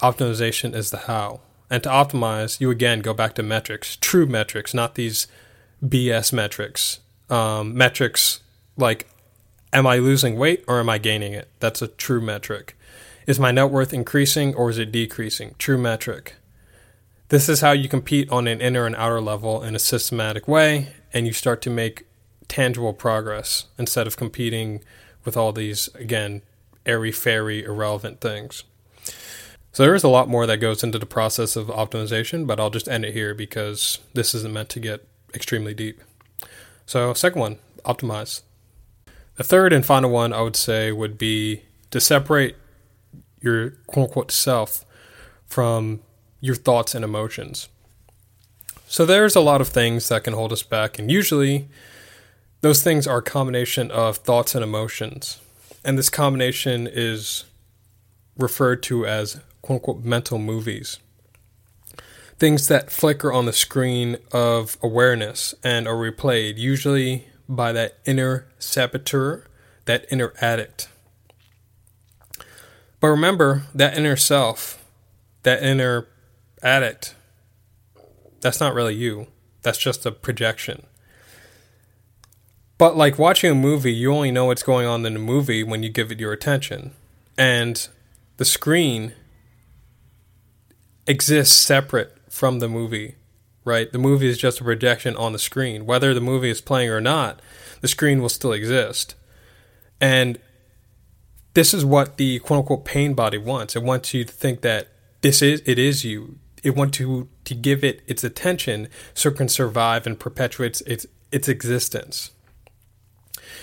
optimization 0.00 0.74
is 0.74 0.90
the 0.90 0.98
how. 0.98 1.40
And 1.70 1.82
to 1.84 1.88
optimize, 1.88 2.60
you 2.60 2.70
again 2.70 3.00
go 3.00 3.14
back 3.14 3.34
to 3.36 3.42
metrics, 3.42 3.96
true 3.96 4.26
metrics, 4.26 4.74
not 4.74 4.94
these 4.94 5.26
BS 5.82 6.32
metrics. 6.32 7.00
Um, 7.30 7.74
metrics 7.74 8.40
like, 8.76 9.08
am 9.72 9.86
I 9.86 9.96
losing 9.96 10.36
weight 10.36 10.64
or 10.68 10.80
am 10.80 10.90
I 10.90 10.98
gaining 10.98 11.32
it? 11.32 11.48
That's 11.60 11.80
a 11.80 11.88
true 11.88 12.20
metric. 12.20 12.76
Is 13.26 13.40
my 13.40 13.52
net 13.52 13.70
worth 13.70 13.94
increasing 13.94 14.54
or 14.54 14.68
is 14.68 14.78
it 14.78 14.92
decreasing? 14.92 15.54
True 15.56 15.78
metric. 15.78 16.34
This 17.28 17.48
is 17.48 17.62
how 17.62 17.72
you 17.72 17.88
compete 17.88 18.30
on 18.30 18.46
an 18.46 18.60
inner 18.60 18.84
and 18.84 18.94
outer 18.96 19.20
level 19.20 19.62
in 19.62 19.74
a 19.74 19.78
systematic 19.78 20.46
way, 20.46 20.88
and 21.12 21.26
you 21.26 21.32
start 21.32 21.62
to 21.62 21.70
make 21.70 22.06
tangible 22.48 22.92
progress 22.92 23.66
instead 23.78 24.06
of 24.06 24.16
competing 24.16 24.82
with 25.24 25.36
all 25.36 25.52
these, 25.52 25.88
again, 25.94 26.42
airy 26.84 27.12
fairy, 27.12 27.62
irrelevant 27.64 28.20
things. 28.20 28.64
So 29.72 29.84
there 29.84 29.94
is 29.94 30.04
a 30.04 30.08
lot 30.08 30.28
more 30.28 30.46
that 30.46 30.58
goes 30.58 30.84
into 30.84 30.98
the 30.98 31.06
process 31.06 31.56
of 31.56 31.68
optimization, 31.68 32.46
but 32.46 32.60
I'll 32.60 32.70
just 32.70 32.88
end 32.88 33.04
it 33.04 33.14
here 33.14 33.34
because 33.34 34.00
this 34.12 34.34
isn't 34.34 34.52
meant 34.52 34.68
to 34.70 34.80
get 34.80 35.06
extremely 35.32 35.72
deep. 35.72 36.02
So, 36.84 37.14
second 37.14 37.40
one, 37.40 37.58
optimize. 37.84 38.42
The 39.36 39.44
third 39.44 39.72
and 39.72 39.84
final 39.84 40.10
one 40.10 40.32
I 40.32 40.42
would 40.42 40.56
say 40.56 40.92
would 40.92 41.16
be 41.16 41.62
to 41.90 42.00
separate 42.00 42.56
your 43.40 43.70
quote 43.86 44.08
unquote 44.08 44.30
self 44.30 44.84
from 45.46 46.00
your 46.40 46.54
thoughts 46.54 46.94
and 46.94 47.04
emotions. 47.04 47.68
So 48.92 49.06
there's 49.06 49.34
a 49.34 49.40
lot 49.40 49.62
of 49.62 49.68
things 49.68 50.10
that 50.10 50.24
can 50.24 50.34
hold 50.34 50.52
us 50.52 50.62
back, 50.62 50.98
and 50.98 51.10
usually 51.10 51.66
those 52.60 52.82
things 52.82 53.06
are 53.06 53.20
a 53.20 53.22
combination 53.22 53.90
of 53.90 54.18
thoughts 54.18 54.54
and 54.54 54.62
emotions. 54.62 55.40
And 55.82 55.96
this 55.96 56.10
combination 56.10 56.86
is 56.86 57.44
referred 58.36 58.82
to 58.82 59.06
as 59.06 59.40
quote 59.62 59.76
unquote 59.76 60.04
mental 60.04 60.38
movies. 60.38 60.98
Things 62.38 62.68
that 62.68 62.92
flicker 62.92 63.32
on 63.32 63.46
the 63.46 63.54
screen 63.54 64.18
of 64.30 64.76
awareness 64.82 65.54
and 65.64 65.88
are 65.88 65.94
replayed, 65.94 66.58
usually 66.58 67.28
by 67.48 67.72
that 67.72 67.96
inner 68.04 68.46
saboteur, 68.58 69.46
that 69.86 70.04
inner 70.10 70.34
addict. 70.42 70.90
But 73.00 73.08
remember, 73.08 73.62
that 73.74 73.96
inner 73.96 74.16
self, 74.16 74.84
that 75.44 75.62
inner 75.62 76.08
addict, 76.62 77.14
that's 78.42 78.60
not 78.60 78.74
really 78.74 78.94
you. 78.94 79.28
That's 79.62 79.78
just 79.78 80.04
a 80.04 80.12
projection. 80.12 80.86
But 82.76 82.96
like 82.96 83.18
watching 83.18 83.50
a 83.50 83.54
movie, 83.54 83.92
you 83.92 84.12
only 84.12 84.32
know 84.32 84.46
what's 84.46 84.64
going 84.64 84.86
on 84.86 85.06
in 85.06 85.14
the 85.14 85.20
movie 85.20 85.62
when 85.62 85.82
you 85.82 85.88
give 85.88 86.10
it 86.10 86.20
your 86.20 86.32
attention. 86.32 86.92
And 87.38 87.88
the 88.36 88.44
screen 88.44 89.12
exists 91.06 91.56
separate 91.56 92.16
from 92.28 92.58
the 92.58 92.68
movie, 92.68 93.14
right? 93.64 93.90
The 93.92 93.98
movie 93.98 94.28
is 94.28 94.38
just 94.38 94.60
a 94.60 94.64
projection 94.64 95.16
on 95.16 95.32
the 95.32 95.38
screen. 95.38 95.86
Whether 95.86 96.12
the 96.12 96.20
movie 96.20 96.50
is 96.50 96.60
playing 96.60 96.90
or 96.90 97.00
not, 97.00 97.40
the 97.80 97.88
screen 97.88 98.20
will 98.20 98.28
still 98.28 98.52
exist. 98.52 99.14
And 100.00 100.38
this 101.54 101.72
is 101.72 101.84
what 101.84 102.16
the 102.16 102.40
quote 102.40 102.60
unquote 102.60 102.84
pain 102.84 103.14
body 103.14 103.38
wants. 103.38 103.76
It 103.76 103.82
wants 103.82 104.12
you 104.12 104.24
to 104.24 104.32
think 104.32 104.62
that 104.62 104.88
this 105.20 105.40
is 105.40 105.62
it 105.66 105.78
is 105.78 106.04
you. 106.04 106.38
It 106.62 106.76
wants 106.76 106.98
to 106.98 107.28
to 107.44 107.54
give 107.54 107.82
it 107.82 108.02
its 108.06 108.24
attention 108.24 108.88
so 109.14 109.30
it 109.30 109.36
can 109.36 109.48
survive 109.48 110.06
and 110.06 110.18
perpetuate 110.18 110.80
its 110.86 111.06
its 111.30 111.48
existence. 111.48 112.30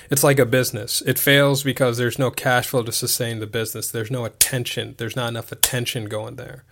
It's 0.09 0.23
like 0.23 0.39
a 0.39 0.45
business. 0.45 1.01
It 1.05 1.19
fails 1.19 1.63
because 1.63 1.97
there's 1.97 2.19
no 2.19 2.31
cash 2.31 2.67
flow 2.67 2.83
to 2.83 2.91
sustain 2.91 3.39
the 3.39 3.47
business. 3.47 3.91
There's 3.91 4.11
no 4.11 4.25
attention. 4.25 4.95
There's 4.97 5.15
not 5.15 5.29
enough 5.29 5.51
attention 5.51 6.05
going 6.05 6.35
there. 6.35 6.63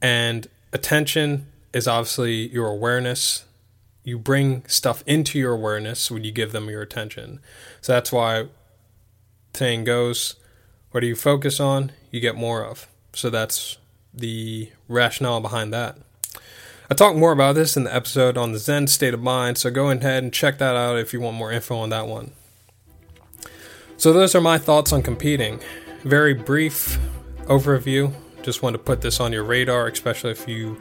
And 0.00 0.48
attention 0.72 1.46
is 1.72 1.86
obviously 1.86 2.48
your 2.48 2.68
awareness. 2.68 3.44
You 4.04 4.18
bring 4.18 4.66
stuff 4.68 5.02
into 5.06 5.38
your 5.38 5.52
awareness 5.52 6.10
when 6.10 6.24
you 6.24 6.32
give 6.32 6.52
them 6.52 6.70
your 6.70 6.82
attention. 6.82 7.40
So 7.82 7.92
that's 7.92 8.10
why 8.12 8.46
saying 9.52 9.84
goes, 9.84 10.36
what 10.90 11.00
do 11.00 11.06
you 11.06 11.16
focus 11.16 11.60
on, 11.60 11.92
you 12.10 12.20
get 12.20 12.36
more 12.36 12.64
of. 12.64 12.86
So 13.14 13.30
that's 13.30 13.78
the 14.16 14.70
rationale 14.88 15.40
behind 15.40 15.72
that. 15.72 15.98
I 16.90 16.94
talk 16.94 17.16
more 17.16 17.32
about 17.32 17.56
this 17.56 17.76
in 17.76 17.84
the 17.84 17.94
episode 17.94 18.36
on 18.36 18.52
the 18.52 18.58
Zen 18.58 18.86
state 18.86 19.12
of 19.12 19.20
mind, 19.20 19.58
so 19.58 19.70
go 19.70 19.90
ahead 19.90 20.22
and 20.22 20.32
check 20.32 20.58
that 20.58 20.76
out 20.76 20.98
if 20.98 21.12
you 21.12 21.20
want 21.20 21.36
more 21.36 21.50
info 21.50 21.76
on 21.76 21.90
that 21.90 22.06
one. 22.06 22.32
So, 23.96 24.12
those 24.12 24.34
are 24.34 24.40
my 24.40 24.58
thoughts 24.58 24.92
on 24.92 25.02
competing. 25.02 25.58
Very 26.04 26.34
brief 26.34 26.98
overview. 27.44 28.12
Just 28.42 28.62
want 28.62 28.74
to 28.74 28.78
put 28.78 29.00
this 29.00 29.20
on 29.20 29.32
your 29.32 29.42
radar, 29.42 29.88
especially 29.88 30.30
if 30.30 30.46
you 30.46 30.80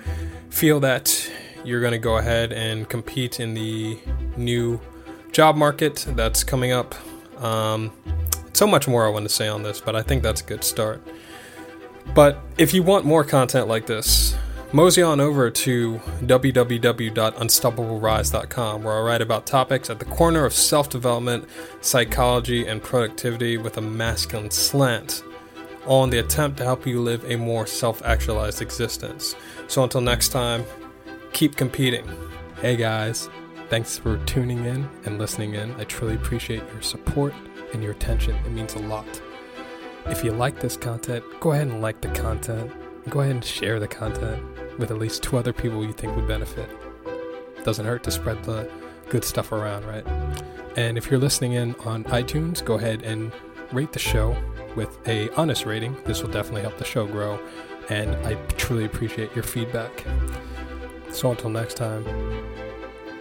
feel 0.49 0.79
that 0.81 1.31
you're 1.63 1.81
going 1.81 1.93
to 1.93 1.97
go 1.97 2.17
ahead 2.17 2.53
and 2.53 2.87
compete 2.87 3.39
in 3.39 3.53
the 3.53 3.97
new 4.37 4.79
job 5.31 5.55
market 5.55 6.05
that's 6.09 6.43
coming 6.43 6.71
up. 6.71 6.93
Um, 7.41 7.91
so 8.53 8.67
much 8.67 8.87
more 8.87 9.05
I 9.05 9.09
want 9.09 9.23
to 9.23 9.33
say 9.33 9.47
on 9.47 9.63
this, 9.63 9.81
but 9.81 9.95
I 9.95 10.01
think 10.01 10.21
that's 10.23 10.41
a 10.41 10.45
good 10.45 10.63
start. 10.63 11.01
But 12.13 12.37
if 12.57 12.73
you 12.73 12.83
want 12.83 13.05
more 13.05 13.23
content 13.23 13.67
like 13.67 13.87
this, 13.87 14.35
mosey 14.71 15.01
on 15.01 15.19
over 15.19 15.49
to 15.49 15.95
www.unstoppablerise.com, 16.21 18.83
where 18.83 18.93
I 18.93 19.01
write 19.01 19.21
about 19.21 19.45
topics 19.45 19.89
at 19.89 19.99
the 19.99 20.05
corner 20.05 20.45
of 20.45 20.53
self 20.53 20.89
development, 20.89 21.49
psychology, 21.81 22.65
and 22.67 22.81
productivity 22.81 23.57
with 23.57 23.77
a 23.77 23.81
masculine 23.81 24.51
slant, 24.51 25.23
all 25.85 26.03
in 26.03 26.09
the 26.09 26.19
attempt 26.19 26.57
to 26.57 26.63
help 26.63 26.87
you 26.87 27.01
live 27.01 27.29
a 27.29 27.35
more 27.35 27.67
self 27.67 28.01
actualized 28.03 28.61
existence. 28.61 29.35
So 29.67 29.83
until 29.83 30.01
next 30.01 30.29
time, 30.29 30.65
keep 31.33 31.55
competing. 31.55 32.05
Hey 32.61 32.77
guys, 32.77 33.29
thanks 33.69 33.97
for 33.97 34.17
tuning 34.25 34.65
in 34.65 34.89
and 35.05 35.19
listening 35.19 35.55
in. 35.55 35.75
I 35.75 35.83
truly 35.83 36.15
appreciate 36.15 36.63
your 36.71 36.81
support 36.81 37.33
and 37.73 37.83
your 37.83 37.91
attention. 37.91 38.35
It 38.45 38.51
means 38.51 38.75
a 38.75 38.79
lot. 38.79 39.05
If 40.07 40.23
you 40.23 40.31
like 40.31 40.59
this 40.59 40.77
content, 40.77 41.23
go 41.39 41.51
ahead 41.51 41.67
and 41.67 41.81
like 41.81 42.01
the 42.01 42.09
content. 42.09 42.71
Go 43.09 43.21
ahead 43.21 43.31
and 43.31 43.43
share 43.43 43.79
the 43.79 43.87
content 43.87 44.43
with 44.77 44.91
at 44.91 44.97
least 44.97 45.23
two 45.23 45.37
other 45.37 45.53
people 45.53 45.83
you 45.83 45.93
think 45.93 46.15
would 46.15 46.27
benefit. 46.27 46.69
Doesn't 47.63 47.85
hurt 47.85 48.03
to 48.03 48.11
spread 48.11 48.43
the 48.43 48.69
good 49.09 49.23
stuff 49.23 49.51
around, 49.51 49.85
right? 49.85 50.05
And 50.77 50.97
if 50.97 51.09
you're 51.09 51.19
listening 51.19 51.53
in 51.53 51.75
on 51.85 52.03
iTunes, 52.05 52.63
go 52.63 52.75
ahead 52.75 53.03
and 53.03 53.31
rate 53.71 53.91
the 53.91 53.99
show 53.99 54.37
with 54.75 54.97
a 55.07 55.29
honest 55.35 55.65
rating. 55.65 55.95
This 56.05 56.21
will 56.21 56.31
definitely 56.31 56.61
help 56.61 56.77
the 56.77 56.85
show 56.85 57.07
grow, 57.07 57.39
and 57.89 58.15
I 58.27 58.35
truly 58.57 58.85
appreciate 58.85 59.33
your 59.33 59.43
feedback. 59.43 60.05
So 61.11 61.31
until 61.31 61.49
next 61.49 61.75
time, 61.75 62.05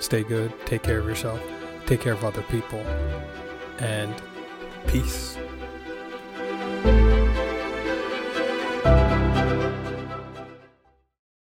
stay 0.00 0.22
good, 0.22 0.52
take 0.66 0.82
care 0.82 0.98
of 0.98 1.06
yourself, 1.06 1.40
take 1.86 2.00
care 2.00 2.14
of 2.14 2.24
other 2.24 2.42
people, 2.42 2.80
and 3.78 4.14
Peace. 4.86 5.36